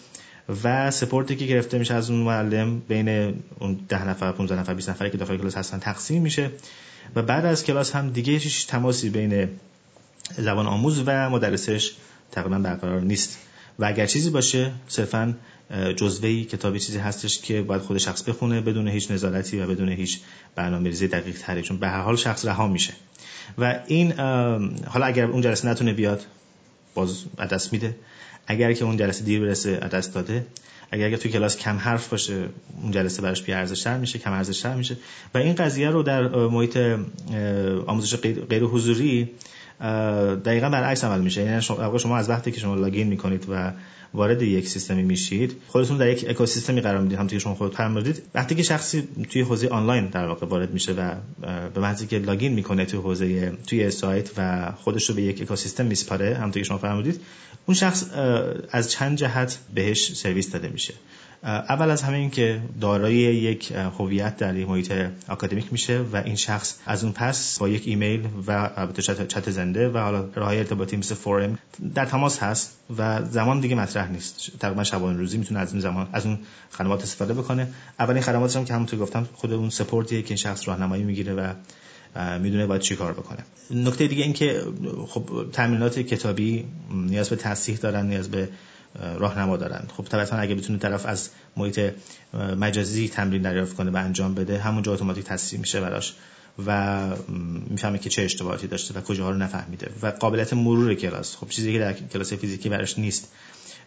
و 0.64 0.90
سپورتی 0.90 1.36
که 1.36 1.44
گرفته 1.44 1.78
میشه 1.78 1.94
از 1.94 2.10
اون 2.10 2.20
معلم 2.20 2.78
بین 2.78 3.08
اون 3.58 3.80
ده 3.88 4.08
نفر 4.08 4.32
15 4.32 4.58
نفر 4.58 4.74
20 4.74 4.90
نفری 4.90 5.10
که 5.10 5.18
داخل 5.18 5.36
کلاس 5.36 5.56
هستن 5.56 5.78
تقسیم 5.78 6.22
میشه 6.22 6.50
و 7.16 7.22
بعد 7.22 7.46
از 7.46 7.64
کلاس 7.64 7.96
هم 7.96 8.10
دیگه 8.10 8.32
هیچ 8.32 8.66
تماسی 8.66 9.10
بین 9.10 9.48
زبان 10.38 10.66
آموز 10.66 11.02
و 11.06 11.30
مدرسش 11.30 11.92
تقریبا 12.32 12.58
برقرار 12.58 13.00
نیست. 13.00 13.38
و 13.78 13.84
اگر 13.84 14.06
چیزی 14.06 14.30
باشه 14.30 14.72
صرفا 14.88 15.34
جزوهی 15.96 16.44
کتابی 16.44 16.80
چیزی 16.80 16.98
هستش 16.98 17.40
که 17.40 17.62
باید 17.62 17.82
خود 17.82 17.98
شخص 17.98 18.22
بخونه 18.22 18.60
بدون 18.60 18.88
هیچ 18.88 19.10
نظارتی 19.10 19.60
و 19.60 19.66
بدون 19.66 19.88
هیچ 19.88 20.20
برنامه‌ریزی 20.54 21.08
دقیق 21.08 21.38
تری 21.38 21.62
چون 21.62 21.76
به 21.76 21.88
هر 21.88 22.00
حال 22.00 22.16
شخص 22.16 22.44
رها 22.44 22.68
میشه. 22.68 22.92
و 23.58 23.80
این 23.86 24.12
حالا 24.86 25.06
اگر 25.06 25.24
اون 25.24 25.42
جلسه 25.42 25.68
نتونه 25.68 25.92
بیاد 25.92 26.22
باز 26.94 27.24
دست 27.50 27.72
میده. 27.72 27.96
اگر 28.46 28.72
که 28.72 28.84
اون 28.84 28.96
جلسه 28.96 29.24
دیر 29.24 29.40
برسه 29.40 29.76
دست 29.76 30.14
داده. 30.14 30.46
اگر 30.92 31.10
که 31.10 31.16
توی 31.16 31.30
کلاس 31.30 31.56
کم 31.56 31.76
حرف 31.76 32.08
باشه 32.08 32.48
اون 32.82 32.92
جلسه 32.92 33.22
براش 33.22 33.42
بی 33.42 33.52
ارزشتر 33.52 33.98
میشه 33.98 34.18
کم 34.18 34.32
ارزشتر 34.32 34.74
میشه. 34.74 34.96
و 35.34 35.38
این 35.38 35.54
قضیه 35.54 35.90
رو 35.90 36.02
در 36.02 36.28
محیط 36.28 36.76
آموزش 37.86 38.16
غیر 38.16 38.64
حضوری 38.64 39.30
دقیقا 40.44 40.68
برعکس 40.68 41.04
عمل 41.04 41.20
میشه. 41.20 41.42
یعنی 41.42 41.62
شما, 41.62 41.98
شما 41.98 42.16
از 42.16 42.30
وقتی 42.30 42.52
که 42.52 42.60
شما 42.60 42.74
login 42.74 43.06
می‌کنید 43.06 43.46
و 43.48 43.72
وارد 44.14 44.42
یک 44.42 44.68
سیستمی 44.68 45.02
میشید 45.02 45.56
خودتون 45.68 45.96
در 45.96 46.08
یک 46.08 46.26
اکوسیستمی 46.28 46.80
قرار 46.80 47.00
می‌دید. 47.00 47.18
همونطور 47.18 47.38
که 47.38 47.42
شما 47.42 47.54
خودت 47.54 47.74
فرمودید 47.74 48.22
وقتی 48.34 48.54
که 48.54 48.62
شخصی 48.62 49.08
توی 49.30 49.42
حوزه 49.42 49.68
آنلاین 49.68 50.06
در 50.06 50.26
واقع 50.26 50.46
وارد 50.46 50.72
میشه 50.72 50.92
و 50.92 51.14
به 51.74 51.80
محضی 51.80 52.06
که 52.06 52.18
login 52.18 52.52
می‌کنه 52.52 52.84
توی 52.84 53.00
حوزه 53.00 53.52
توی 53.66 53.90
سایت 53.90 54.30
و 54.36 54.72
خودش 54.72 55.08
رو 55.08 55.14
به 55.14 55.22
یک 55.22 55.42
اکوسیستم 55.42 55.86
میسپاره 55.86 56.36
همونطور 56.36 56.62
که 56.62 56.68
شما 56.68 56.78
فرمودید 56.78 57.20
اون 57.66 57.74
شخص 57.74 58.04
از 58.70 58.90
چند 58.90 59.18
جهت 59.18 59.58
بهش 59.74 60.12
سرویس 60.12 60.50
داده 60.50 60.68
میشه. 60.68 60.94
اول 61.42 61.90
از 61.90 62.02
همه 62.02 62.16
این 62.16 62.30
که 62.30 62.60
دارای 62.80 63.14
یک 63.14 63.72
هویت 63.72 64.36
در 64.36 64.52
محیط 64.52 64.92
آکادمیک 65.28 65.72
میشه 65.72 66.00
و 66.12 66.16
این 66.16 66.36
شخص 66.36 66.74
از 66.86 67.04
اون 67.04 67.12
پس 67.12 67.58
با 67.58 67.68
یک 67.68 67.82
ایمیل 67.86 68.20
و 68.46 68.70
چت 69.28 69.50
زنده 69.72 69.88
و 69.88 69.98
حالا 69.98 70.28
راه 70.34 70.54
ارتباطی 70.54 70.96
مثل 70.96 71.14
فورم 71.14 71.58
در 71.94 72.04
تماس 72.06 72.38
هست 72.38 72.76
و 72.98 73.24
زمان 73.24 73.60
دیگه 73.60 73.74
مطرح 73.74 74.10
نیست. 74.10 74.50
تقریبا 74.60 74.84
شبانه 74.84 75.18
روزی 75.18 75.38
می‌تونه 75.38 75.60
از 75.60 75.72
این 75.72 75.80
زمان 75.80 76.08
از 76.12 76.26
اون 76.26 76.38
خدمات 76.72 77.02
استفاده 77.02 77.34
بکنه. 77.34 77.68
اولین 77.98 78.22
خدماتش 78.22 78.56
هم 78.56 78.64
که 78.64 78.74
همونطور 78.74 78.98
گفتم 78.98 79.28
خود 79.34 79.52
اون 79.52 79.70
سپورتیه 79.70 80.22
که 80.22 80.28
این 80.28 80.36
شخص 80.36 80.68
راهنمایی 80.68 81.02
می‌گیره 81.02 81.34
و 81.34 81.52
می‌دونه 82.38 82.66
باید 82.66 82.80
چی 82.80 82.96
کار 82.96 83.12
بکنه. 83.12 83.38
نکته 83.70 84.06
دیگه 84.06 84.22
این 84.22 84.32
که 84.32 84.62
خب 85.08 85.46
تمرینات 85.52 85.98
کتابی 85.98 86.64
نیاز 86.90 87.30
به 87.30 87.36
تصحیح 87.36 87.78
دارن 87.78 88.06
نیاز 88.06 88.30
به 88.30 88.48
راهنما 89.18 89.56
دارن. 89.56 89.82
خب 89.96 90.04
طبعا 90.04 90.40
اگه 90.40 90.54
بتونه 90.54 90.78
طرف 90.78 91.06
از 91.06 91.30
محیط 91.56 91.80
مجازی 92.58 93.08
تمرین 93.08 93.42
دریافت 93.42 93.76
کنه 93.76 93.90
و 93.90 93.96
انجام 93.96 94.34
بده 94.34 94.58
همونجا 94.58 94.92
اتوماتیک 94.92 95.24
تصحیح 95.24 95.60
میشه 95.60 95.80
براش. 95.80 96.14
و 96.66 97.00
می‌فهمه 97.70 97.98
که 97.98 98.10
چه 98.10 98.22
اشتباهاتی 98.22 98.66
داشته 98.66 98.94
و 98.94 99.00
کجاها 99.00 99.30
رو 99.30 99.36
نفهمیده 99.36 99.90
و 100.02 100.06
قابلیت 100.06 100.52
مرور 100.52 100.94
کلاس. 100.94 101.36
خب 101.36 101.48
چیزی 101.48 101.72
که 101.72 101.78
در 101.78 101.92
کلاس 101.92 102.32
فیزیکی 102.32 102.68
براش 102.68 102.98
نیست 102.98 103.32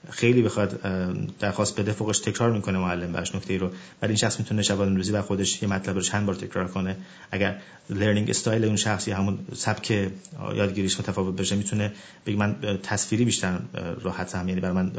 خیلی 0.10 0.42
بخواد 0.42 0.82
درخواست 1.40 1.80
بده 1.80 1.92
فوقش 1.92 2.20
تکرار 2.20 2.52
می‌کنه 2.52 2.80
معلم 2.80 3.12
براش 3.12 3.36
نکته 3.36 3.54
ای 3.54 3.60
رو. 3.60 3.68
ولی 4.02 4.10
این 4.10 4.16
شخص 4.18 4.40
می‌تونه 4.40 4.62
شبان 4.62 4.96
روزی 4.96 5.12
و 5.12 5.22
خودش 5.22 5.64
یه 5.64 5.70
مطلب 5.70 5.96
رو 5.96 6.02
چند 6.02 6.26
بار 6.26 6.36
تکرار 6.36 6.68
کنه. 6.68 6.98
اگر 7.32 7.62
learning 7.90 8.30
style 8.30 8.66
اون 8.66 8.76
شخصی 8.76 9.12
همون 9.12 9.40
سبک 9.56 9.92
یادگیریش 10.56 11.00
متفاوت 11.00 11.36
بشه 11.36 11.56
می‌تونه 11.56 11.94
بگه 12.26 12.38
من 12.38 12.80
تصویری 12.84 13.26
بیشتر 13.26 13.60
راحتم 14.02 14.50
یعنی 14.50 14.62
برای 14.62 14.76
من 14.76 14.92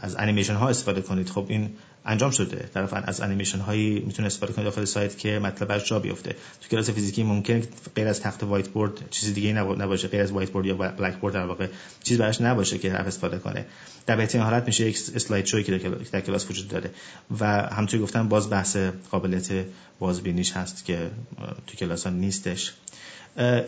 از 0.00 0.16
انیمیشن 0.16 0.54
ها 0.54 0.68
استفاده 0.68 1.02
کنید. 1.02 1.30
خب 1.30 1.46
این 1.48 1.70
انجام 2.04 2.30
شده. 2.30 2.68
طرف 2.74 2.92
از 2.92 3.20
انیمیشن 3.20 3.58
هایی 3.58 4.00
می‌تونه 4.00 4.26
استفاده 4.26 4.52
کنه 4.52 4.64
داخل 4.64 4.84
سایت 4.84 5.18
که 5.18 5.38
مطلب 5.38 5.78
جا 5.78 5.98
بیفته. 5.98 6.36
تو 6.60 6.68
کلاس 6.68 6.90
فیزیکی 6.90 7.22
ممکنه 7.22 7.62
غیر 7.94 8.08
از 8.08 8.20
تخت 8.20 8.42
whiteboard 8.42 9.10
چیز 9.10 9.34
دیگه 9.34 9.52
نباشه. 9.52 10.08
غیر 10.08 10.22
از 10.22 10.32
whiteboard 10.32 10.66
یا 10.66 10.74
blackboard 10.74 11.34
در 11.34 11.46
واقع 11.46 11.66
چیز 12.04 12.18
براش 12.18 12.40
نباشه 12.40 12.78
که 12.78 12.90
طرف 12.90 13.06
استفاده 13.06 13.38
کنه. 13.38 13.66
در 14.06 14.16
بهترین 14.16 14.44
حالت 14.44 14.66
میشه 14.66 14.88
یک 14.88 14.98
slide 15.14 15.46
show 15.46 15.59
ی 15.59 15.62
که 15.62 15.78
در 16.12 16.20
کلاس 16.20 16.50
وجود 16.50 16.68
داره. 16.68 16.90
و 17.40 17.46
همونطوری 17.46 18.02
گفتم 18.02 18.28
باز 18.28 18.50
بحث 18.50 18.76
قابلیت 19.10 19.48
بازبینیش 19.98 20.52
هست 20.52 20.84
که 20.84 21.10
تو 21.66 21.76
کلاس 21.76 22.06
ها 22.06 22.12
نیستش. 22.12 22.72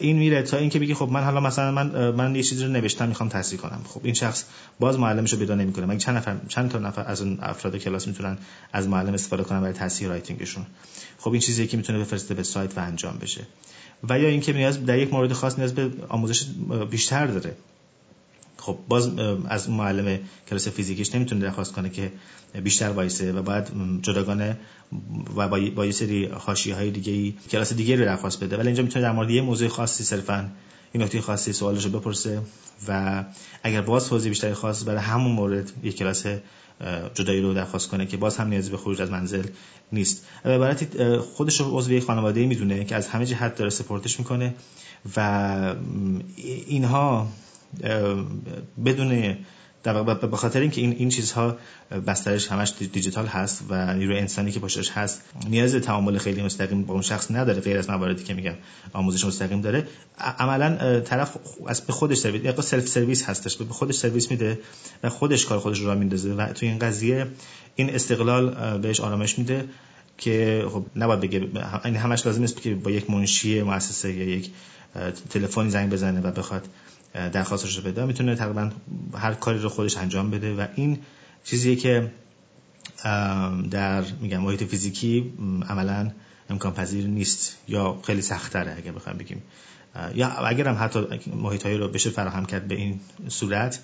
این 0.00 0.18
میره 0.18 0.42
تا 0.42 0.56
اینکه 0.56 0.78
بگی 0.78 0.94
خب 0.94 1.08
من 1.12 1.24
حالا 1.24 1.40
مثلا 1.40 1.70
من 1.70 2.10
من 2.10 2.36
یه 2.36 2.42
چیزی 2.42 2.64
رو 2.64 2.70
نوشتم 2.70 3.08
می‌خوام 3.08 3.28
تصحیح 3.28 3.60
کنم. 3.60 3.80
خب 3.88 4.00
این 4.04 4.14
شخص 4.14 4.44
باز 4.80 4.98
معلمش 4.98 5.32
رو 5.32 5.38
پیدا 5.38 5.54
نمی‌کنه. 5.54 5.86
مگه 5.86 5.98
چند 5.98 6.16
نفر 6.16 6.36
چند 6.48 6.70
تا 6.70 6.78
نفر 6.78 7.04
از 7.06 7.22
اون 7.22 7.38
افراد 7.42 7.76
کلاس 7.76 8.06
می‌تونن 8.06 8.38
از 8.72 8.88
معلم 8.88 9.14
استفاده 9.14 9.42
کنن 9.42 9.60
برای 9.60 9.72
تصحیح 9.72 10.08
رایتینگشون؟ 10.08 10.66
خب 11.18 11.30
این 11.30 11.40
چیزی 11.40 11.66
که 11.66 11.76
می‌تونه 11.76 11.98
بفرسته 11.98 12.34
به 12.34 12.42
سایت 12.42 12.78
و 12.78 12.80
انجام 12.80 13.18
بشه. 13.20 13.40
و 14.08 14.18
یا 14.18 14.28
اینکه 14.28 14.52
نیاز 14.52 14.86
در 14.86 14.98
یک 14.98 15.12
مورد 15.12 15.32
خاص 15.32 15.58
نیاز 15.58 15.74
به 15.74 15.90
آموزش 16.08 16.44
بیشتر 16.90 17.26
داره. 17.26 17.56
خب 18.60 18.78
باز 18.88 19.18
از 19.48 19.70
معلم 19.70 20.18
کلاس 20.48 20.68
فیزیکیش 20.68 21.14
نمی‌تونه 21.14 21.40
درخواست 21.40 21.72
کنه 21.72 21.90
که 21.90 22.12
بیشتر 22.62 22.88
وایسه 22.88 23.32
و 23.32 23.42
بعد 23.42 23.70
جداگانه 24.02 24.58
و 25.36 25.48
با 25.48 25.86
یه 25.86 25.92
سری 25.92 26.26
حاشیه 26.26 26.74
های 26.74 26.90
دیگه 26.90 27.34
کلاس 27.50 27.72
دیگه 27.72 27.96
رو 27.96 28.04
درخواست 28.04 28.44
بده. 28.44 28.56
ولی 28.56 28.66
اینجا 28.66 28.82
می‌تونه 28.82 29.04
در 29.04 29.12
مورد 29.12 29.30
یه 29.30 29.42
موضوع 29.42 29.68
خاصی 29.68 30.04
صرفا 30.04 30.50
این 30.92 31.02
نکته 31.02 31.20
خاصی 31.20 31.52
سوالش 31.52 31.84
رو 31.84 31.90
بپرسه 31.90 32.40
و 32.88 33.24
اگر 33.62 33.80
باز 33.80 34.08
توضیح 34.08 34.28
بیشتری 34.28 34.54
خواست 34.54 34.84
برای 34.84 35.00
همون 35.00 35.32
مورد 35.32 35.72
یک 35.82 35.96
کلاس 35.96 36.26
جدایی 37.14 37.40
رو 37.40 37.54
درخواست 37.54 37.88
کنه 37.88 38.06
که 38.06 38.16
باز 38.16 38.36
هم 38.36 38.48
نیازی 38.48 38.70
به 38.70 38.76
خروج 38.76 39.02
از 39.02 39.10
منزل 39.10 39.44
نیست. 39.92 40.26
به 40.44 40.50
عبارتی 40.50 41.16
خودش 41.16 41.60
رو 41.60 41.78
عضو 41.78 42.00
خانواده 42.00 42.46
می‌دونه 42.46 42.84
که 42.84 42.96
از 42.96 43.08
همه 43.08 43.26
جهت 43.26 43.54
داره 43.54 43.70
سپورتش 43.70 44.18
می‌کنه 44.18 44.54
و 45.16 45.74
اینها 46.66 47.28
بدون 48.84 49.36
به 50.30 50.36
خاطر 50.36 50.60
اینکه 50.60 50.80
این 50.80 50.92
این 50.92 51.08
چیزها 51.08 51.56
بسترش 52.06 52.48
همش 52.48 52.72
دیجیتال 52.92 53.26
هست 53.26 53.64
و 53.68 53.94
نیروی 53.94 54.18
انسانی 54.18 54.52
که 54.52 54.60
پشتش 54.60 54.90
هست 54.90 55.22
نیاز 55.48 55.74
تعامل 55.74 56.18
خیلی 56.18 56.42
مستقیم 56.42 56.82
با 56.82 56.92
اون 56.92 57.02
شخص 57.02 57.30
نداره 57.30 57.60
غیر 57.60 57.78
از 57.78 57.90
مواردی 57.90 58.24
که 58.24 58.34
میگم 58.34 58.54
آموزش 58.92 59.24
مستقیم 59.24 59.60
داره. 59.60 59.88
عملا 60.18 61.00
طرف 61.00 61.36
از 61.66 61.80
به 61.80 61.92
خودش 61.92 62.16
سرویس 62.16 62.44
یا 62.44 62.60
self-service 62.60 63.24
هستش 63.24 63.56
به 63.56 63.64
خودش 63.64 63.94
سرویس 63.94 64.30
میده 64.30 64.58
و 65.02 65.08
خودش 65.08 65.46
کار 65.46 65.58
خودش 65.58 65.80
رو 65.80 65.86
راه 65.86 65.94
میندازه 65.94 66.32
و 66.32 66.52
تو 66.52 66.66
این 66.66 66.78
قضیه 66.78 67.26
این 67.76 67.94
استقلال 67.94 68.78
بهش 68.78 69.00
آرامش 69.00 69.38
میده 69.38 69.64
که 70.18 70.64
خب 70.70 70.86
نباید 70.96 71.20
بگه 71.20 71.48
این 71.84 71.96
همش 71.96 72.26
لازم 72.26 72.40
نیست 72.40 72.62
که 72.62 72.74
با 72.74 72.90
یک 72.90 73.10
منشی 73.10 73.62
مؤسسه 73.62 74.12
یا 74.12 74.24
یک 74.24 74.50
تلفنی 75.30 75.70
زنگ 75.70 75.90
بزنه 75.90 76.20
و 76.20 76.30
بخواد. 76.32 76.68
درخواستش 77.14 77.76
رو 77.76 77.82
بده 77.82 78.04
می‌تونه 78.04 78.34
تقریبا 78.34 78.70
هر 79.14 79.34
کاری 79.34 79.58
رو 79.58 79.68
خودش 79.68 79.96
انجام 79.96 80.30
بده 80.30 80.54
و 80.54 80.66
این 80.74 80.98
چیزیه 81.44 81.76
که 81.76 82.10
در 83.70 84.04
میگم 84.20 84.38
محیط 84.38 84.64
فیزیکی 84.64 85.32
عملا 85.68 86.10
امکان 86.50 86.74
پذیر 86.74 87.06
نیست 87.06 87.56
یا 87.68 88.00
خیلی 88.06 88.22
سختره 88.22 88.74
اگر 88.78 88.92
بخوایم 88.92 89.18
بگیم. 89.18 89.42
یا 90.14 90.28
اگر 90.28 90.68
هم 90.68 90.84
حتی 90.84 91.06
محیط 91.36 91.66
رو 91.66 91.88
بشه 91.88 92.10
فراهم 92.10 92.44
کرد 92.44 92.68
به 92.68 92.74
این 92.74 93.00
صورت 93.28 93.80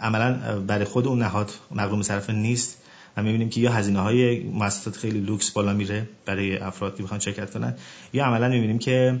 عملا 0.00 0.60
برای 0.60 0.84
خود 0.84 1.06
اون 1.06 1.18
نهاد 1.18 1.50
مقروم 1.70 2.02
صرفه 2.02 2.32
نیست. 2.32 2.78
و 3.16 3.22
می‌بینیم 3.22 3.48
که 3.48 3.60
یا 3.60 3.72
هزینه 3.72 4.00
های 4.00 4.40
مؤسسات 4.40 4.96
خیلی 4.96 5.20
لوکس 5.20 5.50
بالا 5.50 5.72
میره 5.72 6.08
برای 6.26 6.56
افراد 6.56 6.96
که 6.96 7.02
بخوان 7.02 7.20
شرکت 7.20 7.50
کنن 7.50 7.74
یا 8.12 8.24
عملا 8.24 8.48
می‌بینیم 8.48 8.78
که 8.78 9.20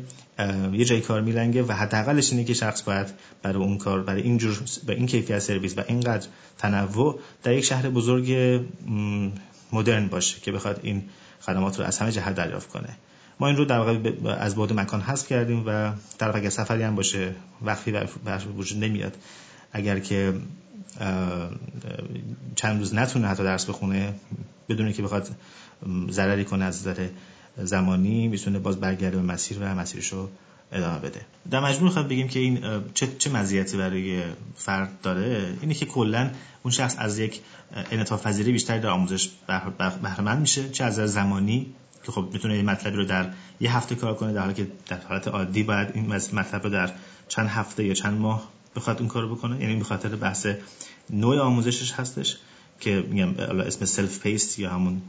یه 0.72 0.84
جای 0.84 1.00
کار 1.00 1.20
میلنگه 1.20 1.62
و 1.62 1.72
حداقلش 1.72 2.32
اینه 2.32 2.44
که 2.44 2.54
شخص 2.54 2.82
باید 2.82 3.06
برای 3.42 3.62
اون 3.62 3.78
کار 3.78 4.02
برای 4.02 4.22
این 4.22 4.38
جور 4.38 4.60
به 4.86 4.94
این 4.94 5.06
کیفیت 5.06 5.38
سرویس 5.38 5.78
و 5.78 5.82
اینقدر 5.88 6.26
تنوع 6.58 7.20
در 7.42 7.52
یک 7.52 7.64
شهر 7.64 7.90
بزرگ 7.90 8.60
مدرن 9.72 10.08
باشه 10.08 10.40
که 10.40 10.52
بخواد 10.52 10.80
این 10.82 11.02
خدمات 11.40 11.78
رو 11.78 11.84
از 11.84 11.98
همه 11.98 12.12
جهت 12.12 12.34
دریافت 12.34 12.68
کنه. 12.68 12.88
ما 13.40 13.46
این 13.46 13.56
رو 13.56 13.64
در 13.64 13.78
واقع 13.78 14.12
از 14.38 14.54
بعد 14.54 14.72
مکان 14.72 15.00
حذف 15.00 15.28
کردیم 15.28 15.62
و 15.66 15.92
در 16.18 16.36
اگر 16.36 16.50
سفری 16.50 16.82
هم 16.82 16.94
باشه 16.94 17.34
وقتی 17.62 17.92
بر 18.24 18.40
وجود 18.56 18.84
نمیاد. 18.84 19.16
اگر 19.72 19.98
که 19.98 20.34
چند 22.56 22.78
روز 22.78 22.94
نتونه 22.94 23.28
حتی 23.28 23.44
درس 23.44 23.64
بخونه 23.64 24.14
بدون 24.68 24.92
که 24.92 25.02
بخواد 25.02 25.30
ضرری 26.10 26.44
کنه 26.44 26.64
از 26.64 26.80
نظر 26.80 27.08
زمانی 27.56 28.28
می‌تونه 28.28 28.58
باز 28.58 28.80
برگرده 28.80 29.16
به 29.16 29.22
مسیر 29.22 29.58
و 29.60 29.64
مسیرش 29.64 30.12
رو 30.12 30.28
ادامه 30.72 30.98
بده. 30.98 31.20
در 31.50 31.60
مجموع 31.60 31.90
خواهد 31.90 32.08
بگیم 32.08 32.28
که 32.28 32.38
این 32.40 32.60
چه 32.94 33.08
چه 33.18 33.30
مزیتی 33.30 33.76
برای 33.76 34.22
فرد 34.56 35.00
داره؟ 35.02 35.54
اینه 35.60 35.74
که 35.74 35.86
کلا 35.86 36.30
اون 36.62 36.72
شخص 36.72 36.96
از 36.98 37.18
یک 37.18 37.40
انعطاف 37.90 38.26
پذیری 38.26 38.52
بیشتری 38.52 38.80
در 38.80 38.88
آموزش 38.88 39.30
بهره‌مند 40.02 40.34
میشه 40.34 40.68
چه 40.68 40.84
از 40.84 40.94
زمانی 40.94 41.74
که 42.04 42.12
خب 42.12 42.28
می‌تونه 42.32 42.54
این 42.54 42.64
مطلبی 42.64 42.96
رو 42.96 43.04
در 43.04 43.30
یه 43.60 43.76
هفته 43.76 43.94
کار 43.94 44.14
کنه 44.14 44.32
در 44.32 44.40
حالی 44.40 44.54
که 44.54 44.66
در 44.88 45.00
حالت 45.08 45.28
عادی 45.28 45.62
باید 45.62 45.88
این 45.94 46.06
مطلب 46.06 46.62
رو 46.62 46.70
در 46.70 46.90
چند 47.28 47.48
هفته 47.48 47.84
یا 47.84 47.94
چند 47.94 48.20
ماه 48.20 48.48
بخواد 48.76 48.98
اون 48.98 49.08
کارو 49.08 49.34
بکنه 49.34 49.60
یعنی 49.60 49.76
به 49.76 49.84
خاطر 49.84 50.08
بحث 50.08 50.46
نوع 51.10 51.38
آموزشش 51.38 51.92
هستش 51.92 52.36
که 52.80 53.04
میگم 53.10 53.34
اسم 53.60 53.84
self-paced 53.84 54.58
یا 54.58 54.70
همون 54.70 55.02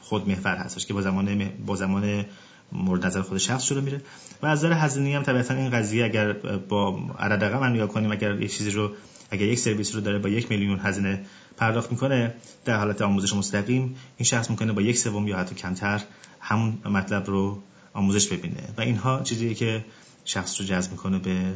خود 0.00 0.28
محور 0.28 0.56
هستش 0.56 0.86
که 0.86 0.94
با 0.94 1.02
زمان 1.02 1.50
با 1.66 1.76
زمان 1.76 2.24
مورد 2.72 3.06
نظر 3.06 3.22
خود 3.22 3.38
شخص 3.38 3.62
شده 3.62 3.80
میره. 3.80 4.02
و 4.42 4.46
از 4.46 4.58
نظر 4.58 4.72
هزینه 4.72 5.16
هم 5.16 5.22
طبیعتا 5.22 5.54
این 5.54 5.70
قضیه 5.70 6.04
اگر 6.04 6.32
با 6.68 7.00
عدد 7.18 7.44
رقم 7.44 7.64
نگاه 7.64 7.88
کنیم 7.88 8.12
اگر 8.12 8.40
یک 8.40 8.56
چیزی 8.56 8.70
رو 8.70 8.90
اگر 9.30 9.46
یک 9.46 9.58
سرویس 9.58 9.94
رو 9.94 10.00
داره 10.00 10.18
با 10.18 10.28
یک 10.28 10.50
میلیون 10.50 10.80
هزینه 10.80 11.24
پرداخت 11.56 11.90
می‌کنه 11.90 12.34
در 12.64 12.76
حالت 12.76 13.02
آموزش 13.02 13.34
مستقیم 13.34 13.82
این 14.16 14.24
شخص 14.24 14.50
می‌کنه 14.50 14.72
با 14.72 14.82
یک 14.82 14.98
سوم 14.98 15.28
یا 15.28 15.38
حتی 15.38 15.54
کمتر 15.54 16.02
همون 16.40 16.78
مطلب 16.84 17.26
رو 17.26 17.62
آموزش 17.94 18.28
ببینه. 18.28 18.68
و 18.78 18.80
اینها 18.80 19.22
چیزیه 19.22 19.54
که 19.54 19.84
شخص 20.24 20.60
رو 20.60 20.66
جذب 20.66 20.90
می‌کنه 20.90 21.18
به 21.18 21.54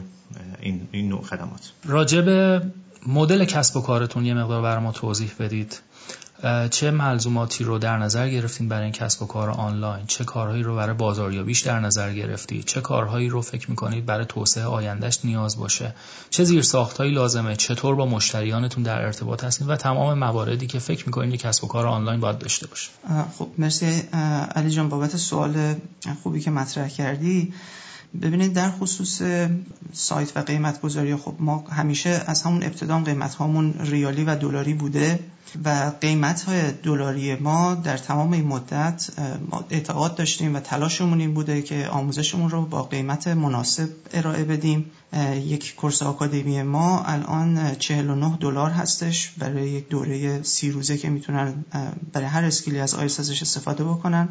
این, 0.61 0.89
این 0.93 1.09
نوع 1.09 1.23
خدمات. 1.23 1.73
راجب 1.85 2.29
مدل 3.07 3.45
کسب 3.45 3.77
و 3.77 3.81
کارتون 3.83 4.27
یه 4.27 4.35
مقدار 4.35 4.63
برای 4.63 4.83
ما 4.83 4.93
توضیح 4.93 5.31
بدید. 5.39 5.81
چه 6.71 6.91
ملزوماتی 6.91 7.65
رو 7.65 7.79
در 7.79 7.99
نظر 7.99 8.29
گرفتین 8.29 8.69
برای 8.69 8.83
این 8.83 8.93
کسب 8.93 9.23
و 9.23 9.27
کار 9.27 9.51
آنلاین؟ 9.51 10.07
چه 10.07 10.25
کارهایی 10.25 10.63
رو 10.63 10.77
برای 10.77 10.95
بازاریابیش 10.95 11.61
در 11.61 11.81
نظر 11.81 12.15
گرفتید؟ 12.15 12.65
چه 12.65 12.81
کارهایی 12.81 13.29
رو 13.29 13.43
فکر 13.43 13.71
می‌کنید 13.71 14.07
برای 14.07 14.25
توسعه 14.25 14.65
آیندهش 14.65 15.19
نیاز 15.25 15.59
باشه؟ 15.59 15.95
چه 16.31 16.45
زیر 16.45 16.63
ساختهایی 16.63 17.13
لازمه؟ 17.13 17.57
چطور 17.57 17.95
با 17.95 18.07
مشتریانتون 18.07 18.83
در 18.83 19.03
ارتباط 19.03 19.45
هستین؟ 19.45 19.69
و 19.69 19.77
تمام 19.77 20.19
مواردی 20.19 20.67
که 20.67 20.79
فکر 20.79 21.07
می‌کنید 21.07 21.35
یک 21.35 21.41
کسب 21.41 21.65
و 21.65 21.69
کار 21.69 21.87
آنلاین 21.87 22.21
باید 22.21 22.39
داشته 22.39 22.67
باشه. 22.67 22.91
خب 23.39 23.49
مرسی 23.59 24.03
علی 24.55 24.71
جان 24.71 24.89
بابت 24.89 25.17
سوال 25.17 25.75
خوبی 26.23 26.41
که 26.41 26.51
مطرح 26.51 26.89
کردی. 26.89 27.53
ببینید 28.23 28.53
در 28.53 28.71
خصوص 28.71 29.23
سایت 29.93 30.37
و 30.37 30.41
قیمت 30.41 30.81
گذاری 30.81 31.17
خب 31.17 31.35
ما 31.39 31.65
همیشه 31.71 32.23
از 32.27 32.43
همون 32.43 32.63
ابتدا 32.63 32.99
قیمت 32.99 33.35
هامون 33.35 33.75
ریالی 33.81 34.25
و 34.25 34.37
دلاری 34.37 34.75
بوده 34.75 35.21
و 35.65 35.93
قیمت 36.01 36.43
های 36.43 36.73
دلاری 36.73 37.35
ما 37.35 37.75
در 37.75 37.97
تمام 37.97 38.33
این 38.33 38.47
مدت 38.47 39.11
اعتقاد 39.71 40.15
داشتیم 40.15 40.55
و 40.55 40.61
تلاشمون 40.61 41.21
این 41.21 41.35
بوده 41.35 41.63
که 41.63 41.89
آموزشمون 41.89 42.51
رو 42.51 42.67
با 42.67 42.83
قیمت 42.83 43.29
مناسب 43.29 43.89
ارائه 44.13 44.45
بدیم. 44.45 44.91
یک 45.45 45.75
کورس 45.75 46.03
آکادمی 46.03 46.63
ما 46.63 47.03
الان 47.03 47.75
49 47.75 48.37
دلار 48.41 48.71
هستش. 48.71 49.31
برای 49.39 49.71
یک 49.71 49.89
دوره 49.89 50.43
سی 50.43 50.71
روزه 50.71 50.99
که 50.99 51.11
می‌تونن 51.11 51.65
برای 52.13 52.27
هر 52.27 52.45
اسکیلی 52.45 52.81
از 52.81 52.95
آیس 52.95 53.21
ازش 53.21 53.43
استفاده 53.43 53.85
بکنن. 53.85 54.29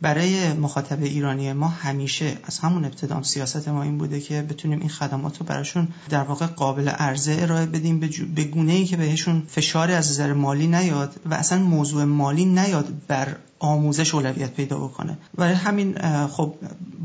برای 0.00 0.52
مخاطب 0.52 1.02
ایرانی 1.02 1.52
ما 1.52 1.68
همیشه 1.68 2.38
از 2.44 2.58
همون 2.58 2.84
ابتدام 2.84 3.22
سیاست 3.22 3.68
ما 3.68 3.82
این 3.82 3.98
بوده 3.98 4.20
که 4.20 4.42
بتونیم 4.42 4.80
این 4.80 4.88
خدمات 4.88 5.38
رو 5.38 5.46
براشون 5.46 5.88
در 6.08 6.22
واقع 6.22 6.46
قابل 6.46 6.88
عرضه 6.88 7.36
ارائه 7.38 7.66
بدیم. 7.66 8.00
به 8.34 8.44
گونه 8.44 8.72
ای 8.72 8.84
که 8.84 8.96
بهشون 8.96 9.42
فشاری 9.48 9.92
از 9.92 10.10
نظر 10.10 10.32
مالی 10.32 10.66
نیاد 10.66 11.20
و 11.30 11.34
اصلا 11.34 11.58
موضوع 11.58 12.04
مالی 12.04 12.44
نیاد 12.44 12.92
بر 13.08 13.36
آموزش 13.58 14.14
اولویت 14.14 14.50
پیدا 14.50 14.78
بکنه. 14.78 15.18
برای 15.34 15.54
همین 15.54 15.98
خب 16.26 16.54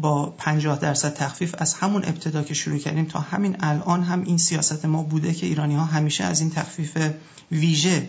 با 0.02 0.26
50 0.38 0.80
درصد 0.80 1.14
تخفیف 1.14 1.56
از 1.58 1.74
همون 1.74 2.06
ابتدا 2.06 2.44
که 2.44 2.54
شروع 2.54 2.78
کردیم 2.78 3.06
تا 3.06 3.20
همین 3.20 3.56
الان 3.60 4.04
هم 4.04 4.24
این 4.24 4.38
سیاست 4.38 4.86
ما 4.86 5.04
بوده 5.04 5.34
که 5.34 5.48
ایرانی 5.48 5.76
ها 5.76 5.86
همیشه 5.86 6.24
از 6.24 6.42
این 6.42 6.50
تخفیف 6.50 6.98
ویژه 7.52 8.08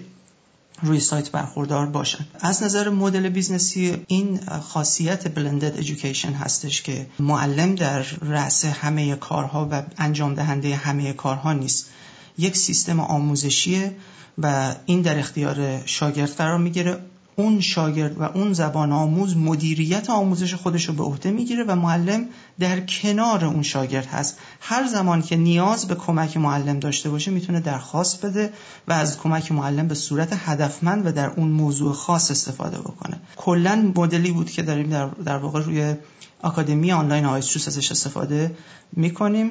روی 0.83 1.01
سایت 1.01 1.31
برخوردار 1.31 1.87
باشن. 1.87 2.27
از 2.41 2.63
نظر 2.63 2.89
مدل 2.89 3.29
بیزنسی 3.29 4.05
این 4.07 4.41
خاصیت 4.61 5.35
blended 5.35 5.77
education 5.77 6.33
هستش 6.33 6.83
که 6.83 7.07
معلم 7.19 7.75
در 7.75 8.03
رأس 8.03 8.65
همه 8.65 9.17
کارها 9.17 9.69
و 9.73 9.83
انجام 9.99 10.35
دهنده 10.35 10.77
همه 10.77 11.13
کارها 11.13 11.53
نیست. 11.53 11.91
یک 12.39 12.57
سیستم 12.57 13.01
آموزشیه 13.01 13.97
و 14.39 14.75
این 14.87 15.03
در 15.03 15.19
اختیار 15.19 15.87
شاگرد 15.87 16.31
قرار 16.31 16.59
می‌گیره. 16.59 16.99
اون 17.39 17.61
شاگرد 17.61 18.19
و 18.19 18.23
اون 18.23 18.53
زبان 18.53 18.93
آموز 18.93 19.37
مدیریت 19.37 20.11
آموزش 20.11 20.55
خودش 20.55 20.85
رو 20.89 20.95
به 20.95 21.03
عهده 21.03 21.31
می‌گیره 21.31 21.65
و 21.65 21.77
معلم 21.77 22.27
در 22.59 22.81
کنار 22.81 23.45
اون 23.45 23.63
شاگرد 23.63 24.07
هست. 24.07 24.39
هر 24.61 24.87
زمان 24.87 25.23
که 25.23 25.37
نیاز 25.37 25.89
به 25.89 25.95
کمک 25.95 26.37
معلم 26.37 26.79
داشته 26.79 27.11
باشه 27.11 27.31
می‌تونه 27.31 27.61
درخواست 27.61 28.27
بده 28.27 28.53
و 28.89 28.93
از 28.93 29.19
کمک 29.19 29.53
معلم 29.53 29.89
به 29.89 29.95
صورت 29.95 30.29
هدفمند 30.33 31.07
و 31.07 31.13
در 31.13 31.31
اون 31.31 31.49
موضوع 31.49 31.93
خاص 31.93 32.31
استفاده 32.31 32.79
بکنه. 32.79 33.21
کلا 33.37 33.93
مدلی 33.97 34.31
بود 34.31 34.51
که 34.51 34.63
داریم 34.63 34.89
در, 34.89 35.07
در 35.07 35.37
واقع 35.37 35.63
روی 35.63 35.95
آکادمی 36.43 36.93
آنلاین 36.93 37.25
آیسچوس 37.25 37.69
ازش 37.69 37.91
استفاده 37.91 38.55
می‌کنیم 38.93 39.51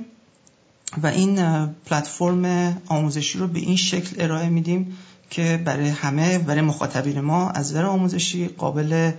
و 1.03 1.07
این 1.07 1.65
پلتفرم 1.65 2.77
آموزشی 2.87 3.39
رو 3.39 3.47
به 3.47 3.59
این 3.59 3.75
شکل 3.75 4.15
ارائه 4.23 4.49
میدیم 4.49 4.97
که 5.29 5.61
برای 5.65 5.89
همه 5.89 6.39
برای 6.39 6.61
مخاطبین 6.61 7.21
ما 7.21 7.49
از 7.49 7.71
نظر 7.71 7.85
آموزشی 7.85 8.47
قابل 8.47 9.11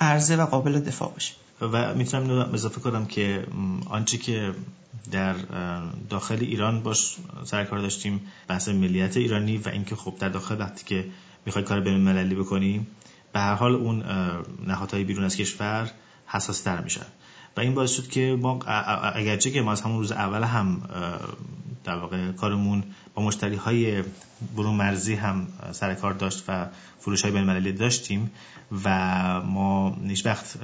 عرضه 0.00 0.36
و 0.36 0.46
قابل 0.46 0.80
دفاع 0.80 1.12
باشه. 1.12 1.34
و 1.60 1.94
می‌تونم 1.94 2.54
اضافه 2.54 2.80
کنم 2.80 3.06
که 3.06 3.46
آنچه 3.86 4.18
که 4.18 4.54
در 5.10 5.34
داخل 6.10 6.38
ایران 6.40 6.82
باش 6.82 7.16
سرکار 7.44 7.78
داشتیم 7.78 8.20
بحث 8.48 8.68
ملیت 8.68 9.16
ایرانی 9.16 9.56
و 9.56 9.68
اینکه 9.68 9.96
خب 9.96 10.14
در 10.18 10.28
داخل 10.28 10.60
وقتی 10.60 10.84
که 10.84 11.04
می‌خوای 11.46 11.64
کار 11.64 11.80
بین 11.80 11.94
المللی 11.94 12.34
بکنیم 12.34 12.86
به 13.32 13.40
هر 13.40 13.54
حال 13.54 13.74
اون 13.74 14.04
نهادهای 14.66 15.04
بیرون 15.04 15.24
از 15.24 15.36
کشور 15.36 15.90
حساس 16.26 16.60
تر 16.60 16.80
میشن. 16.80 17.06
و 17.58 17.60
این 17.60 17.74
باعث 17.74 17.90
شد 17.90 18.08
که 18.08 18.38
ما 18.40 18.58
اگرچه 19.14 19.50
که 19.50 19.62
ما 19.62 19.72
از 19.72 19.80
همون 19.80 19.98
روز 19.98 20.12
اول 20.12 20.42
هم 20.42 20.82
در 21.84 21.96
واقع 21.96 22.32
کارمون 22.32 22.82
با 23.14 23.22
مشتری 23.22 23.56
های 23.56 24.02
برون 24.56 24.74
مرزی 24.74 25.14
هم 25.14 25.46
سر 25.72 25.94
کار 25.94 26.12
داشت 26.12 26.44
و 26.48 26.66
فروش 26.98 27.22
های 27.22 27.32
بین 27.32 27.74
داشتیم 27.74 28.30
و 28.84 28.88
ما 29.40 29.96
نیش 30.00 30.26
وقت 30.26 30.58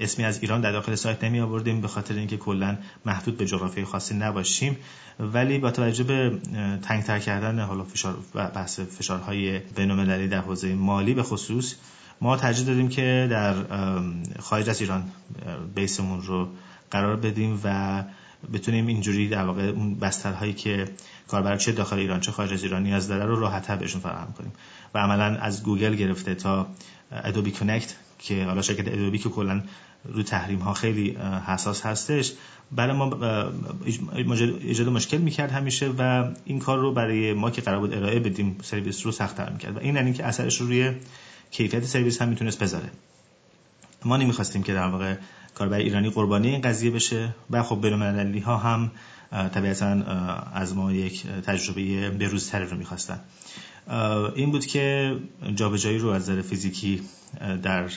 اسمی 0.00 0.24
از 0.24 0.42
ایران 0.42 0.60
در 0.60 0.72
داخل 0.72 0.94
سایت 0.94 1.24
نمی 1.24 1.40
آوردیم 1.40 1.80
به 1.80 1.88
خاطر 1.88 2.14
اینکه 2.14 2.36
کلا 2.36 2.78
محدود 3.06 3.36
به 3.36 3.46
جغرافی 3.46 3.84
خاصی 3.84 4.14
نباشیم. 4.14 4.76
ولی 5.20 5.58
با 5.58 5.70
توجه 5.70 6.04
به 6.04 6.38
تنگتر 6.82 7.18
کردن 7.18 7.60
حالا 7.60 7.84
فشار 7.84 8.16
بحث 8.34 8.80
فشارهای 8.80 9.58
بین 9.58 10.26
در 10.26 10.40
حوزه 10.40 10.74
مالی 10.74 11.14
به 11.14 11.22
خصوص 11.22 11.74
ما 12.20 12.36
ترجیح 12.36 12.66
دادیم 12.66 12.88
که 12.88 13.28
در 13.30 13.54
خارج 14.40 14.70
از 14.70 14.80
ایران 14.80 15.04
base 15.74 16.01
مون 16.01 16.22
رو 16.22 16.48
قرار 16.90 17.16
بدیم 17.16 17.60
و 17.64 18.04
بتونیم 18.52 18.86
اینجوری 18.86 19.28
در 19.28 19.44
واقع 19.44 19.62
اون 19.62 19.94
بسترهایی 19.94 20.52
که 20.52 20.88
کاربر 21.28 21.56
چه 21.56 21.72
داخل 21.72 21.98
ایران 21.98 22.20
چه 22.20 22.32
خارج 22.32 22.52
از 22.52 22.62
ایران 22.62 22.82
نیاز 22.82 23.08
داره 23.08 23.24
رو 23.24 23.40
راحت‌تر 23.40 23.76
بهشون 23.76 24.00
فراهم 24.00 24.32
کنیم. 24.32 24.52
و 24.94 24.98
عملا 24.98 25.24
از 25.24 25.62
گوگل 25.62 25.94
گرفته 25.94 26.34
تا 26.34 26.66
ادوبی 27.12 27.50
کانکت 27.50 27.94
که 28.18 28.44
حالا 28.44 28.62
شرکت 28.62 28.88
ادوبی 28.88 29.18
که 29.18 29.28
کلا 29.28 29.62
رو 30.04 30.22
تحریم 30.22 30.58
ها 30.58 30.74
خیلی 30.74 31.18
حساس 31.46 31.86
هستش 31.86 32.32
برای 32.72 32.96
ما 32.96 33.18
ایجاد 34.60 34.88
مشکل 34.88 35.18
می‌کرد 35.18 35.50
همیشه 35.50 35.90
و 35.98 36.30
این 36.44 36.58
کار 36.58 36.78
رو 36.78 36.92
برای 36.92 37.32
ما 37.32 37.50
که 37.50 37.62
قرار 37.62 37.80
بود 37.80 37.94
ارائه 37.94 38.18
بدیم 38.18 38.56
سرویس 38.62 39.06
رو 39.06 39.12
سخت‌تر 39.12 39.50
می‌کرد. 39.50 39.76
و 39.76 39.80
این 39.80 39.94
یعنی 39.94 40.12
که 40.12 40.24
اثرش 40.24 40.60
رو 40.60 40.66
روی 40.66 40.92
کیفیت 41.50 41.84
سرویس 41.84 42.22
هم 42.22 42.28
می‌تونست 42.28 42.62
بذاره. 42.62 42.90
ما 44.04 44.16
نمی‌خواستیم 44.16 44.62
که 44.62 44.74
در 44.74 44.88
واقع 44.88 45.14
کاربر 45.54 45.78
ایرانی 45.78 46.10
قربانی 46.10 46.48
این 46.48 46.60
قضیه 46.60 46.90
بشه 46.90 47.34
و 47.50 47.62
خب 47.62 47.80
بین‌المللی 47.82 48.40
ها 48.40 48.56
هم 48.56 48.90
طبیعتا 49.54 49.86
از 50.54 50.76
ما 50.76 50.92
یک 50.92 51.26
تجربه 51.26 52.10
بروزتری 52.10 52.64
رو 52.64 52.76
می‌خواستن. 52.76 53.20
این 54.34 54.50
بود 54.50 54.66
که 54.66 55.16
جابجایی 55.54 55.98
رو 55.98 56.08
از 56.08 56.30
نظر 56.30 56.42
فیزیکی 56.42 57.02
در 57.62 57.90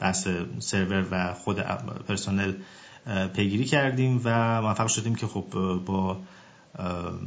بحث 0.00 0.28
سرور 0.58 1.06
و 1.10 1.34
خود 1.34 1.60
پرسنل 2.08 2.52
پیگیری 3.34 3.64
کردیم 3.64 4.20
و 4.24 4.62
موفق 4.62 4.86
شدیم 4.86 5.14
که 5.14 5.26
خب 5.26 5.44
با 5.86 6.16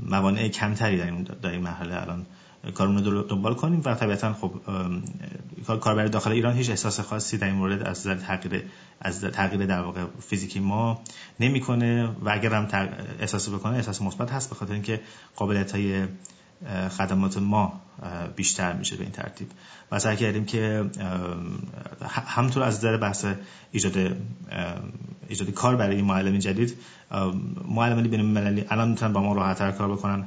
موانع 0.05 0.47
کمتری 0.47 0.97
در 0.97 1.05
این, 1.05 1.23
در 1.23 1.49
این 1.49 1.61
مرحله 1.61 2.01
الان 2.01 2.25
کارمون 2.73 3.05
رو 3.05 3.21
دنبال 3.21 3.53
کنیم 3.53 3.81
و 3.85 3.95
طبیعتا 3.95 4.33
خب 4.33 4.51
کاربر 5.79 6.05
داخل 6.05 6.31
ایران 6.31 6.53
هیچ 6.53 6.69
احساس 6.69 6.99
خاصی 6.99 7.37
در 7.37 7.47
این 7.47 7.55
مورد 7.55 7.83
از 7.83 7.99
نظر 7.99 8.15
تغییر 8.15 8.63
از 9.01 9.21
تغییر 9.21 9.65
در 9.65 9.81
واقع 9.81 10.05
فیزیکی 10.19 10.59
ما 10.59 11.01
نمی‌کنه 11.39 12.05
و 12.21 12.29
اگر 12.29 12.53
هم 12.53 12.67
احساس 13.19 13.49
بکنه 13.49 13.75
احساس 13.75 14.01
مثبت 14.01 14.31
هست 14.31 14.49
به 14.49 14.55
خاطر 14.55 14.73
اینکه 14.73 15.01
قابلیت 15.35 15.71
های 15.71 16.05
خدمات 16.97 17.37
ما 17.37 17.81
بیشتر 18.35 18.73
میشه 18.73 18.95
به 18.95 19.03
این 19.03 19.11
ترتیب. 19.11 19.47
و 19.91 19.99
سعی 19.99 20.17
کردیم 20.17 20.45
که 20.45 20.85
همطور 22.25 22.63
از 22.63 22.77
نظر 22.77 22.97
بحث 22.97 23.25
ایجاد 23.71 23.97
ایجاد 25.27 25.49
کار 25.49 25.75
برای 25.75 26.01
معلم 26.01 26.37
جدید 26.37 26.77
معلمانی 27.67 28.07
بین 28.07 28.19
المللی 28.19 28.65
الان 28.69 28.89
می‌تونن 28.89 29.13
با 29.13 29.21
ما 29.21 29.33
راحتتر 29.33 29.71
کار 29.71 29.91
بکنن. 29.91 30.25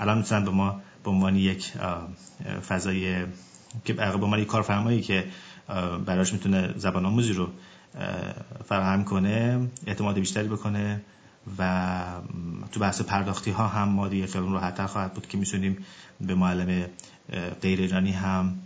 الان 0.00 0.18
می‌تونن 0.18 0.44
به 0.44 0.50
ما 0.50 0.80
به 1.04 1.10
عنوان 1.10 1.36
یک 1.36 1.72
فضای 2.68 3.24
که 3.84 3.92
به 3.92 4.12
عنوان 4.12 4.38
یک 4.38 4.46
کارفرمایی 4.46 5.00
که 5.00 5.24
براش 6.06 6.32
می‌تونه 6.32 6.74
زبان 6.76 7.06
آموزی 7.06 7.32
رو 7.32 7.48
فراهم 8.68 9.04
کنه 9.04 9.68
اعتماد 9.86 10.14
بیشتری 10.18 10.48
بکنه. 10.48 11.00
و 11.58 12.02
تو 12.72 12.80
بحث 12.80 13.02
پرداختی 13.02 13.50
ها 13.50 13.68
هم 13.68 13.88
ما 13.88 14.08
دیگه 14.08 14.26
خیلی 14.26 14.52
راحتتر 14.52 14.86
خواهد 14.86 15.14
بود 15.14 15.28
که 15.28 15.38
می‌تونیم 15.38 15.84
به 16.20 16.34
معلم 16.34 16.86
غیر 17.62 17.80
ایرانی 17.80 18.12
هم 18.12 18.58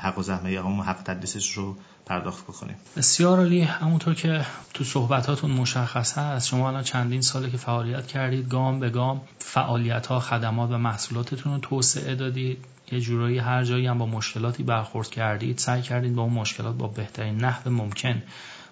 حق 0.00 0.18
و 0.18 0.22
زحمه 0.22 0.52
یا 0.52 0.62
همون 0.62 0.86
حق 0.86 1.02
تدریسش 1.02 1.52
رو 1.52 1.76
پرداخت 2.06 2.44
بکنیم. 2.44 2.76
بسیار 2.96 3.38
عالی. 3.38 3.60
همونطور 3.60 4.14
که 4.14 4.46
تو 4.74 4.84
صحبتاتون 4.84 5.50
مشخص 5.50 6.18
هست 6.18 6.48
شما 6.48 6.68
الان 6.68 6.82
چندین 6.82 7.20
ساله 7.20 7.50
که 7.50 7.56
فعالیت 7.56 8.06
کردید 8.06 8.48
گام 8.48 8.80
به 8.80 8.90
گام 8.90 9.20
فعالیت 9.38 10.06
ها 10.06 10.20
خدمات 10.20 10.70
و 10.70 10.78
محصولاتتون 10.78 11.52
رو 11.52 11.58
توسعه 11.58 12.14
دادید. 12.14 12.64
یه 12.92 13.00
جورایی 13.00 13.38
هر 13.38 13.64
جایی 13.64 13.86
هم 13.86 13.98
با 13.98 14.06
مشکلاتی 14.06 14.62
برخورد 14.62 15.10
کردید 15.10 15.58
سعی 15.58 15.82
کردید 15.82 16.14
با 16.14 16.22
اون 16.22 16.32
مشکلات 16.32 16.74
با 16.74 16.88
بهترین 16.88 17.36
نحو 17.36 17.70
ممکن 17.70 18.22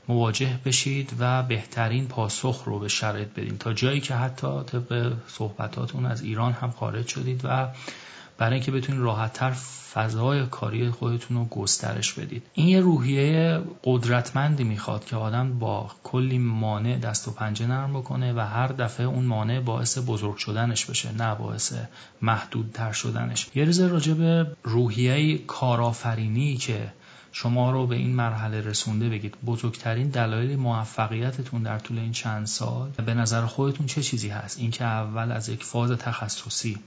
مواجه 0.08 0.60
بشید 0.64 1.12
و 1.18 1.42
بهترین 1.42 2.06
پاسخ 2.06 2.62
رو 2.64 2.78
به 2.78 2.88
شرایط 2.88 3.28
بدین. 3.28 3.58
تا 3.58 3.72
جایی 3.72 4.00
که 4.00 4.14
حتی 4.14 4.62
طبق 4.66 5.12
صحبتاتون 5.26 6.06
از 6.06 6.22
ایران 6.22 6.52
هم 6.52 6.70
خارج 6.70 7.08
شدید 7.08 7.40
و 7.44 7.68
برای 8.38 8.54
اینکه 8.54 8.72
بتونید 8.72 9.02
راحتتر 9.02 9.50
فضای 9.94 10.46
کاری 10.46 10.90
خودتون 10.90 11.36
رو 11.36 11.44
گسترش 11.44 12.12
بدید. 12.12 12.42
این 12.52 12.68
یه 12.68 12.80
روحیه 12.80 13.60
قدرتمندی 13.84 14.64
می‌خواد 14.64 15.04
که 15.04 15.16
آدم 15.16 15.58
با 15.58 15.90
کلی 16.04 16.38
مانع 16.38 16.98
دست 16.98 17.28
و 17.28 17.30
پنجه 17.30 17.66
نرم 17.66 17.92
بکنه 17.92 18.32
و 18.32 18.40
هر 18.40 18.68
دفعه 18.68 19.06
اون 19.06 19.24
مانع 19.24 19.60
باعث 19.60 19.98
بزرگ 20.06 20.36
شدنش 20.36 20.86
بشه 20.86 21.12
نه 21.12 21.34
باعث 21.34 21.72
محدودتر 22.22 22.92
شدنش. 22.92 23.46
یه 23.54 23.64
روز 23.64 23.80
راجع 23.80 24.14
به 24.14 24.46
روحیه 24.62 25.38
کارآفرینی 25.38 26.56
که 26.56 26.92
شما 27.32 27.70
رو 27.70 27.86
به 27.86 27.96
این 27.96 28.14
مرحله 28.14 28.60
رسونده 28.60 29.08
بگید. 29.08 29.36
بزرگترین 29.46 30.08
دلایل 30.08 30.56
موفقیتتون 30.56 31.62
در 31.62 31.78
طول 31.78 31.98
این 31.98 32.12
چند 32.12 32.46
سال 32.46 32.90
به 32.90 33.14
نظر 33.14 33.46
خودتون 33.46 33.86
چه 33.86 34.02
چیزی 34.02 34.28
هست؟ 34.28 34.58
اینکه 34.58 34.84
اول 34.84 35.32
از 35.32 35.48
یک 35.48 35.64
فاز 35.64 35.90
تخصصی 35.90 36.78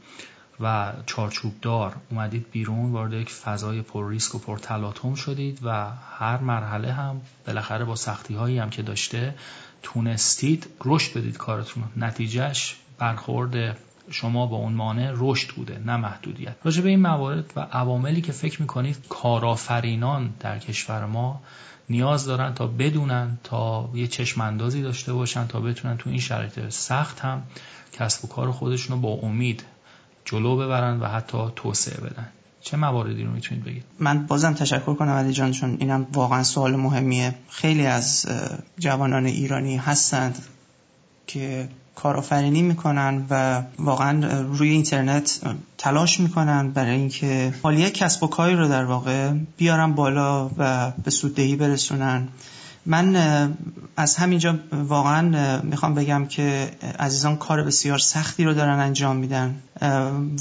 و 0.59 0.93
چارچوبدار 1.05 1.95
اومدید 2.11 2.45
بیرون 2.51 2.91
وارد 2.91 3.13
یک 3.13 3.29
فضای 3.29 3.81
پر 3.81 4.09
ریسک 4.09 4.35
و 4.35 4.39
پر 4.39 4.57
تلاطم 4.57 5.15
شدید 5.15 5.59
و 5.63 5.91
هر 6.17 6.37
مرحله 6.37 6.93
هم 6.93 7.21
بالاخره 7.47 7.85
با 7.85 7.95
سختی 7.95 8.35
هایی 8.35 8.57
هم 8.59 8.69
که 8.69 8.81
داشته 8.81 9.35
تونستید 9.83 10.67
رشد 10.85 11.17
بدید 11.17 11.37
کارتون 11.37 11.83
نتیجهش 11.97 12.75
برخورد 12.97 13.77
شما 14.09 14.45
با 14.45 14.57
اون 14.57 14.73
مانع 14.73 15.11
رشد 15.15 15.55
بوده 15.55 15.79
نه 15.85 15.97
محدودیت. 15.97 16.55
راجع 16.63 16.81
به 16.81 16.89
این 16.89 17.01
موارد 17.01 17.53
و 17.55 17.59
عواملی 17.59 18.21
که 18.21 18.31
فکر 18.31 18.61
می‌کنید 18.61 18.97
کارآفرینان 19.09 20.33
در 20.39 20.59
کشور 20.59 21.05
ما 21.05 21.41
نیاز 21.89 22.25
دارن 22.25 22.53
تا 22.53 22.67
بدونن 22.67 23.37
تا 23.43 23.89
یه 23.93 24.07
چشم 24.07 24.41
اندازی 24.41 24.81
داشته 24.81 25.13
باشن 25.13 25.47
تا 25.47 25.59
بتونن 25.59 25.97
تو 25.97 26.09
این 26.09 26.19
شرایط 26.19 26.69
سخت 26.69 27.19
هم 27.19 27.43
کسب 27.93 28.25
و 28.25 28.27
کار 28.27 28.51
خودشون 28.51 28.95
رو 28.95 29.01
با 29.01 29.27
امید 29.27 29.63
جلو 30.25 30.57
ببرن 30.57 30.99
و 30.99 31.05
حتی 31.05 31.37
توسعه 31.55 32.01
بدن. 32.01 32.27
چه 32.61 32.77
مواردی 32.77 33.23
رو 33.23 33.31
می‌تونید 33.31 33.63
بگید؟ 33.63 33.83
من 33.99 34.25
بازم 34.25 34.53
تشکر 34.53 34.93
کنم 34.93 35.11
علی 35.11 35.33
جان 35.33 35.51
چون 35.51 35.77
اینم 35.79 36.07
واقعا 36.13 36.43
سوال 36.43 36.75
مهمیه. 36.75 37.35
خیلی 37.49 37.85
از 37.85 38.25
جوانان 38.79 39.25
ایرانی 39.25 39.77
هستند. 39.77 40.45
که 41.27 41.69
کارآفرینی 41.95 42.61
می‌کنن 42.61 43.25
و 43.29 43.63
واقعا 43.79 44.43
روی 44.43 44.69
اینترنت 44.69 45.41
تلاش 45.77 46.19
می‌کنن 46.19 46.71
برای 46.71 46.95
اینکه 46.95 47.53
حالیه 47.63 47.89
کسب 47.89 48.23
و 48.23 48.27
کاری 48.27 48.55
رو 48.55 48.67
در 48.67 48.85
واقع 48.85 49.31
بیارن 49.57 49.91
بالا 49.91 50.49
و 50.57 50.91
به 51.03 51.11
سوددهی 51.11 51.55
برسونن. 51.55 52.27
من 52.85 53.15
از 53.97 54.15
همینجا 54.15 54.59
واقعا 54.71 55.61
می‌خوام 55.63 55.93
بگم 55.93 56.25
که 56.25 56.71
عزیزان 56.99 57.35
کار 57.35 57.63
بسیار 57.63 57.97
سختی 57.97 58.43
رو 58.43 58.53
دارن 58.53 58.79
انجام 58.79 59.15
میدن. 59.15 59.55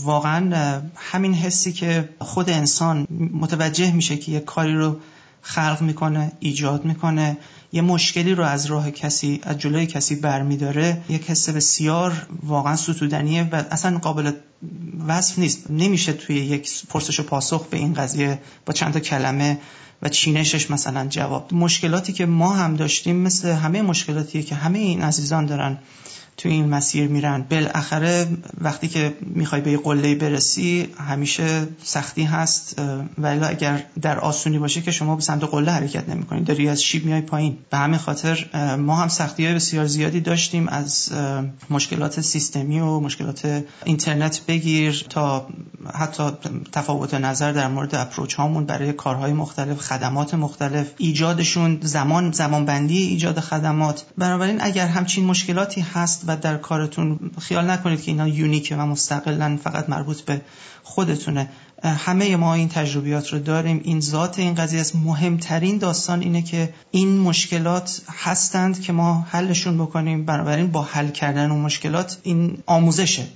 واقعا 0.02 0.72
همین 0.96 1.34
حسی 1.34 1.72
که 1.72 2.08
خود 2.18 2.50
انسان 2.50 3.06
متوجه 3.32 3.92
میشه 3.92 4.16
که 4.16 4.32
یه 4.32 4.40
کاری 4.40 4.74
رو 4.74 4.96
خلق 5.42 5.78
می‌کنه 5.80 6.32
ایجاد 6.40 6.84
می‌کنه 6.84 7.36
یه 7.74 7.82
مشکلی 7.82 8.34
رو 8.34 8.44
از 8.44 8.66
راه 8.66 8.90
کسی 8.90 9.40
از 9.42 9.58
جلوی 9.58 9.86
کسی 9.86 10.14
برمیداره. 10.14 11.02
یک 11.08 11.30
حس 11.30 11.48
بسیار 11.48 12.26
واقعا 12.42 12.76
ستودنیه 12.76 13.48
و 13.52 13.64
اصلا 13.70 13.98
قابل 13.98 14.32
وصف 15.06 15.38
نیست. 15.38 15.70
نمیشه 15.70 16.12
توی 16.12 16.36
یک 16.36 16.70
پرسش 16.88 17.20
و 17.20 17.22
پاسخ 17.22 17.66
به 17.66 17.76
این 17.76 17.94
قضیه 17.94 18.40
با 18.66 18.72
چند 18.72 18.92
تا 18.92 19.00
کلمه 19.00 19.58
و 20.02 20.08
چینشش 20.08 20.70
مثلا 20.70 21.06
جواب. 21.06 21.54
مشکلاتی 21.54 22.12
که 22.12 22.26
ما 22.26 22.52
هم 22.52 22.76
داشتیم 22.76 23.16
مثل 23.16 23.48
همه 23.48 23.82
مشکلاتیه 23.82 24.42
که 24.42 24.54
همه 24.54 24.78
این 24.78 25.02
عزیزان 25.02 25.46
دارن. 25.46 25.78
تو 26.36 26.48
این 26.48 26.68
مسیر 26.68 27.08
میرن. 27.08 27.46
بالاخره 27.50 28.26
وقتی 28.60 28.88
که 28.88 29.14
می‌خوای 29.20 29.60
به 29.60 29.70
یه 29.70 29.78
قله 29.78 30.14
برسی 30.14 30.88
همیشه 31.08 31.66
سختی 31.82 32.24
هست. 32.24 32.80
ولی 33.18 33.44
اگر 33.44 33.84
در 34.02 34.18
آسونی 34.18 34.58
باشه 34.58 34.82
که 34.82 34.90
شما 34.90 35.16
به 35.16 35.22
سمت 35.22 35.44
قله 35.44 35.72
حرکت 35.72 36.08
نمی‌کنید. 36.08 36.44
داری 36.44 36.68
از 36.68 36.82
شیب 36.82 37.04
میای 37.04 37.20
پایین. 37.20 37.58
به 37.70 37.76
همین 37.76 37.98
خاطر 37.98 38.46
ما 38.76 38.96
هم 38.96 39.08
سختی 39.08 39.46
های 39.46 39.54
بسیار 39.54 39.86
زیادی 39.86 40.20
داشتیم 40.20 40.68
از 40.68 41.12
مشکلات 41.70 42.20
سیستمی 42.20 42.80
و 42.80 43.00
مشکلات 43.00 43.64
اینترنت 43.84 44.40
بگیر 44.48 45.06
تا 45.10 45.48
حتی 45.94 46.22
تفاوت 46.72 47.14
نظر 47.14 47.52
در 47.52 47.68
مورد 47.68 47.94
اپروچ 47.94 48.34
هامون 48.34 48.66
برای 48.66 48.92
کارهای 48.92 49.32
مختلف 49.32 49.80
خدمات 49.80 50.34
مختلف. 50.34 50.86
ایجادشون 50.98 51.78
زمان 51.82 52.32
زمان 52.32 52.64
بندی 52.64 52.98
ایجاد 52.98 53.40
خدمات. 53.40 54.04
بنابراین 54.18 54.58
اگر 54.60 54.86
همچین 54.86 55.24
مشکلاتی 55.24 55.80
هست 55.80 56.23
و 56.26 56.36
در 56.36 56.56
کارتون 56.56 57.30
خیال 57.40 57.70
نکنید 57.70 58.02
که 58.02 58.10
اینا 58.10 58.28
یونیکه 58.28 58.76
و 58.76 58.86
مستقلا 58.86 59.58
فقط 59.62 59.88
مربوط 59.88 60.20
به 60.20 60.40
خودتونه. 60.82 61.48
همه 61.84 62.36
ما 62.36 62.54
این 62.54 62.68
تجربیات 62.68 63.28
رو 63.28 63.38
داریم. 63.38 63.80
این 63.84 64.00
ذات 64.00 64.38
این 64.38 64.54
قضیه 64.54 64.80
است. 64.80 64.96
مهمترین 64.96 65.78
داستان 65.78 66.20
اینه 66.20 66.42
که 66.42 66.74
این 66.90 67.18
مشکلات 67.18 68.02
هستند 68.08 68.80
که 68.80 68.92
ما 68.92 69.26
حلشون 69.30 69.78
بکنیم. 69.78 70.24
بنابراین 70.24 70.70
با 70.70 70.82
حل 70.82 71.08
کردن 71.08 71.50
اون 71.50 71.60
مشکلات 71.60 72.18
این 72.22 72.58
آموزشه. 72.66 73.26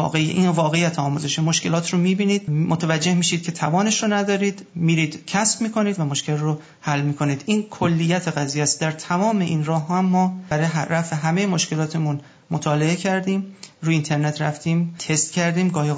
واقعی 0.00 0.30
این 0.30 0.48
واقعیت 0.48 0.98
آموزش 0.98 1.38
مشکلات 1.38 1.90
رو 1.90 1.98
می‌بینید. 1.98 2.50
متوجه 2.50 3.14
میشید 3.14 3.42
که 3.42 3.52
توانش 3.52 4.02
رو 4.02 4.12
ندارید. 4.12 4.66
میرید 4.74 5.26
کسب 5.26 5.60
می‌کنید 5.60 6.00
و 6.00 6.04
مشکل 6.04 6.36
رو 6.36 6.58
حل 6.80 7.00
می‌کنید. 7.00 7.42
این 7.46 7.62
کلیت 7.62 8.28
قضیه 8.28 8.62
است. 8.62 8.80
در 8.80 8.90
تمام 8.92 9.38
این 9.38 9.64
راه 9.64 9.88
هم 9.88 10.04
ما 10.04 10.40
برای 10.48 10.68
رفع 10.90 11.16
همه 11.16 11.46
مشکلاتمون 11.46 12.20
مطالعه 12.50 12.96
کردیم. 12.96 13.46
روی 13.82 13.94
اینترنت 13.94 14.42
رفتیم 14.42 14.94
تست 14.98 15.32
کردیم. 15.32 15.68
گاهی 15.68 15.92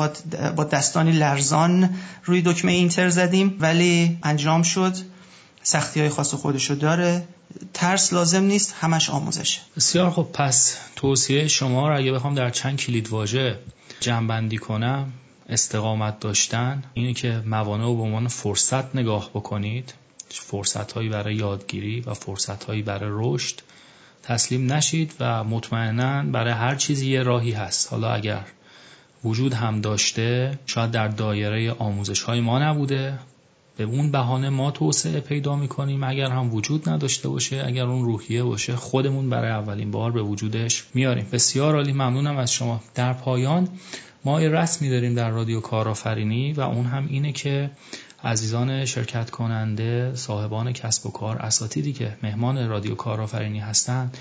با 0.56 0.64
دستانی 0.64 1.12
لرزان 1.12 1.90
روی 2.24 2.42
دکمه 2.42 2.72
اینتر 2.72 3.08
زدیم. 3.08 3.56
ولی 3.60 4.18
انجام 4.22 4.62
شد. 4.62 5.11
سختی 5.62 6.00
های 6.00 6.08
خاص 6.08 6.34
خودشو 6.34 6.74
داره. 6.74 7.28
ترس 7.74 8.12
لازم 8.12 8.42
نیست 8.42 8.74
همش 8.80 9.10
آموزشه. 9.10 9.60
بسیار 9.76 10.10
خب 10.10 10.28
پس 10.32 10.76
توصیه 10.96 11.48
شما 11.48 11.88
رو 11.88 11.96
اگه 11.96 12.12
بخوام 12.12 12.34
در 12.34 12.50
چند 12.50 12.78
کلید 12.78 13.08
واژه 13.08 13.58
جمعبندی 14.00 14.58
کنم 14.58 15.12
استقامت 15.48 16.20
داشتن 16.20 16.82
اینه 16.94 17.14
که 17.14 17.42
موانع 17.46 17.84
رو 17.84 17.96
به 17.96 18.02
عنوان 18.02 18.28
فرصت 18.28 18.96
نگاه 18.96 19.30
بکنید. 19.30 19.94
فرصت 20.28 20.92
هایی 20.92 21.08
برای 21.08 21.34
یادگیری 21.34 22.00
و 22.00 22.14
فرصت 22.14 22.64
هایی 22.64 22.82
برای 22.82 23.10
رشد. 23.12 23.60
تسلیم 24.22 24.72
نشید 24.72 25.14
و 25.20 25.44
مطمئنا 25.44 26.22
برای 26.22 26.52
هر 26.52 26.74
چیزی 26.74 27.10
یه 27.10 27.22
راهی 27.22 27.52
هست. 27.52 27.90
حالا 27.90 28.12
اگر 28.12 28.44
وجود 29.24 29.54
هم 29.54 29.80
داشته 29.80 30.58
شاید 30.66 30.90
در 30.90 31.08
دایره 31.08 31.72
آموزش 31.72 32.22
های 32.22 32.40
ما 32.40 32.58
نبوده. 32.58 33.18
به 33.76 33.84
اون 33.84 34.10
بهانه 34.10 34.48
ما 34.48 34.70
توسعه 34.70 35.20
پیدا 35.20 35.56
می‌کنیم 35.56 36.04
اگر 36.04 36.30
هم 36.30 36.54
وجود 36.54 36.88
نداشته 36.88 37.28
باشه 37.28 37.62
اگر 37.66 37.84
اون 37.84 38.04
روحیه 38.04 38.42
باشه 38.42 38.76
خودمون 38.76 39.30
برای 39.30 39.50
اولین 39.50 39.90
بار 39.90 40.12
به 40.12 40.22
وجودش 40.22 40.84
میاریم. 40.94 41.26
بسیار 41.32 41.74
عالی 41.74 41.92
ممنونم 41.92 42.36
از 42.36 42.52
شما. 42.52 42.80
در 42.94 43.12
پایان 43.12 43.68
ما 44.24 44.42
یه 44.42 44.48
رسمی 44.48 44.90
داریم 44.90 45.14
در 45.14 45.30
رادیو 45.30 45.60
کارآفرینی 45.60 46.52
و 46.52 46.60
اون 46.60 46.86
هم 46.86 47.06
اینه 47.10 47.32
که 47.32 47.70
عزیزان 48.24 48.84
شرکت 48.84 49.30
کننده 49.30 50.14
صاحبان 50.14 50.72
کسب 50.72 51.06
و 51.06 51.10
کار 51.10 51.36
اساتیدی 51.36 51.92
که 51.92 52.16
مهمان 52.22 52.68
رادیو 52.68 52.94
کارآفرینی 52.94 53.60
هستند 53.60 54.18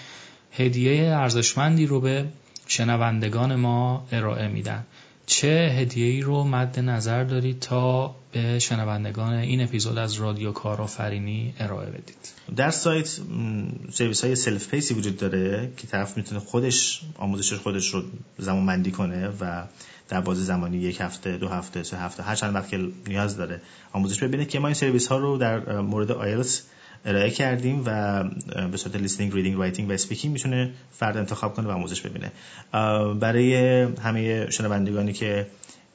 هدیه 0.51 1.15
ارزشمندی 1.15 1.85
رو 1.85 2.01
به 2.01 2.25
شنوندگان 2.67 3.55
ما 3.55 4.07
ارائه 4.11 4.47
میدن. 4.47 4.85
چه 5.25 5.75
هدیه 5.77 6.05
ای 6.05 6.21
رو 6.21 6.43
مد 6.43 6.79
نظر 6.79 7.23
دارید 7.23 7.59
تا 7.59 8.15
به 8.31 8.59
شنوندگان 8.59 9.33
این 9.33 9.61
اپیزود 9.61 9.97
از 9.97 10.13
رادیو 10.13 10.51
کارآفرینی 10.51 11.53
ارائه 11.59 11.89
بدید؟ 11.89 12.33
در 12.55 12.71
سایت 12.71 13.19
سرویس 13.91 14.23
های 14.23 14.35
self-pace 14.35 14.67
ی 14.67 14.93
وجود 14.93 15.17
داره 15.17 15.71
که 15.77 15.87
طرف 15.87 16.17
می‌تونه 16.17 16.39
خودش 16.39 17.01
آموزش 17.17 17.53
خودش 17.53 17.87
رو 17.87 18.03
زمان 18.37 18.65
بندی 18.65 18.91
کنه 18.91 19.29
و 19.41 19.63
در 20.09 20.21
بازه 20.21 20.43
زمانی 20.43 20.77
یک 20.77 21.01
هفته 21.01 21.37
دو 21.37 21.47
هفته 21.47 21.83
سه 21.83 21.97
هفته 21.97 22.23
هر 22.23 22.35
چند 22.35 22.55
وقت 22.55 22.69
که 22.69 22.87
نیاز 23.07 23.37
داره 23.37 23.61
آموزش 23.93 24.23
ببینه 24.23 24.45
که 24.45 24.59
ما 24.59 24.67
این 24.67 24.73
سرویس 24.73 25.07
ها 25.07 25.17
رو 25.17 25.37
در 25.37 25.81
مورد 25.81 26.11
آیلتس 26.11 26.63
ارائه 27.05 27.29
کردیم 27.29 27.83
و 27.85 28.23
به 28.71 28.77
صورت 28.77 28.95
listening 28.95 29.33
reading 29.33 29.57
writing 29.57 29.89
و 29.89 29.91
speaking 29.91 30.33
می‌تونه 30.33 30.71
فرد 30.91 31.17
انتخاب 31.17 31.53
کنه 31.55 31.67
و 31.67 31.71
آموزش 31.71 32.01
ببینه. 32.01 32.31
برای 33.19 33.55
همه 33.83 34.49
شنوندگانی 34.49 35.13
که 35.13 35.47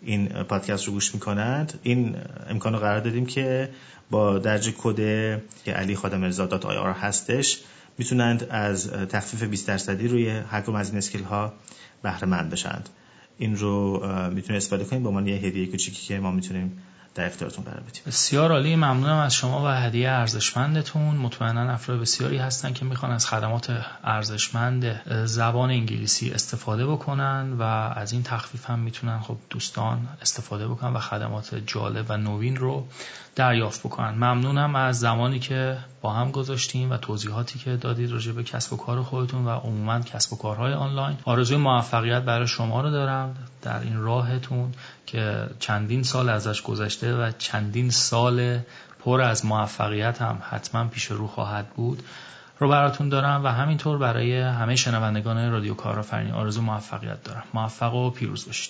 این 0.02 0.28
پادکست 0.28 0.84
رو 0.84 0.92
گوش 0.92 1.14
می‌کنند 1.14 1.78
این 1.82 2.16
امکان 2.50 2.72
رو 2.72 2.78
قرار 2.78 3.00
دادیم 3.00 3.26
که 3.26 3.68
با 4.10 4.38
درج 4.38 4.74
کد 4.78 4.96
که 5.64 5.72
علی 5.72 5.96
خادم 5.96 6.24
ir 6.24 6.92
هستش 6.92 7.58
می‌تونند 7.98 8.46
از 8.50 8.90
تخفیف 8.90 9.42
20 9.42 9.68
درصدی 9.68 10.08
روی 10.08 10.28
هر 10.28 10.60
کدوم 10.60 10.74
از 10.74 10.88
این 10.88 10.98
اسکیل 10.98 11.22
ها 11.22 11.52
بهره 12.02 12.28
مند 12.28 12.50
بشند. 12.50 12.88
این 13.38 13.56
رو 13.56 13.98
می‌تونید 14.30 14.56
استفاده 14.56 14.84
کنید 14.84 15.02
به 15.02 15.08
عنوان 15.08 15.26
یه 15.26 15.36
هدیه 15.36 15.66
کوچیکی 15.66 16.06
که 16.06 16.20
ما 16.20 16.30
می‌تونیم 16.30 16.78
در 17.16 17.26
اختیارتون 17.26 17.64
قرار 17.64 17.80
بدیم 17.80 18.02
بسیار 18.06 18.52
عالی. 18.52 18.76
ممنونم 18.76 19.16
از 19.16 19.34
شما 19.34 19.64
و 19.64 19.68
هدیه 19.68 20.10
ارزشمندتون. 20.10 21.16
مطمئنا 21.16 21.72
افراد 21.72 22.00
بسیاری 22.00 22.38
هستن 22.38 22.72
که 22.72 22.84
می‌خوان 22.84 23.12
از 23.12 23.26
خدمات 23.26 23.84
ارزشمند 24.04 25.00
زبان 25.24 25.70
انگلیسی 25.70 26.30
استفاده 26.30 26.86
بکنن 26.86 27.52
و 27.52 27.62
از 27.96 28.12
این 28.12 28.22
تخفیف 28.22 28.70
هم 28.70 28.78
می‌تونن 28.78 29.20
خب 29.20 29.36
دوستان 29.50 30.08
استفاده 30.22 30.68
بکنن 30.68 30.92
و 30.92 30.98
خدمات 30.98 31.54
جالب 31.54 32.06
و 32.08 32.16
نوین 32.16 32.56
رو 32.56 32.86
دریافت 33.34 33.80
بکنن. 33.80 34.10
ممنونم 34.10 34.76
از 34.76 35.00
زمانی 35.00 35.38
که 35.38 35.78
با 36.00 36.12
هم 36.12 36.30
گذاشتیم 36.30 36.90
و 36.90 36.96
توضیحاتی 36.96 37.58
که 37.58 37.76
دادید 37.76 38.12
راجع 38.12 38.32
به 38.32 38.42
کسب 38.42 38.72
و 38.72 38.76
کار 38.76 39.02
خودتون 39.02 39.44
و 39.44 39.50
عموما 39.50 40.00
کسب 40.00 40.32
و 40.32 40.36
کارهای 40.36 40.72
آنلاین. 40.72 41.16
آرزوی 41.24 41.56
موفقیت 41.56 42.22
برای 42.22 42.46
شما 42.46 42.80
رو 42.80 42.90
دارم 42.90 43.36
در 43.62 43.80
این 43.80 43.96
راهتون 43.96 44.72
که 45.06 45.46
چندین 45.58 46.02
سال 46.02 46.28
ازش 46.28 46.62
گذشته 47.06 47.14
و 47.14 47.30
چندین 47.38 47.90
سال 47.90 48.58
پر 49.04 49.20
از 49.20 49.44
موفقیت 49.44 50.22
هم 50.22 50.38
حتما 50.50 50.84
پیش 50.88 51.04
رو 51.04 51.26
خواهد 51.26 51.68
بود 51.68 52.02
رو 52.58 52.68
براتون 52.68 53.08
دارم 53.08 53.44
و 53.44 53.48
همینطور 53.48 53.98
برای 53.98 54.40
همه 54.40 54.76
شنوندگان 54.76 55.52
رادیو 55.52 55.74
کارآفرینی 55.74 56.32
آرزو 56.32 56.62
موفقیت 56.62 57.22
دارم. 57.24 57.44
موفق 57.54 57.94
و 57.94 58.10
پیروز 58.10 58.46
باشید. 58.46 58.64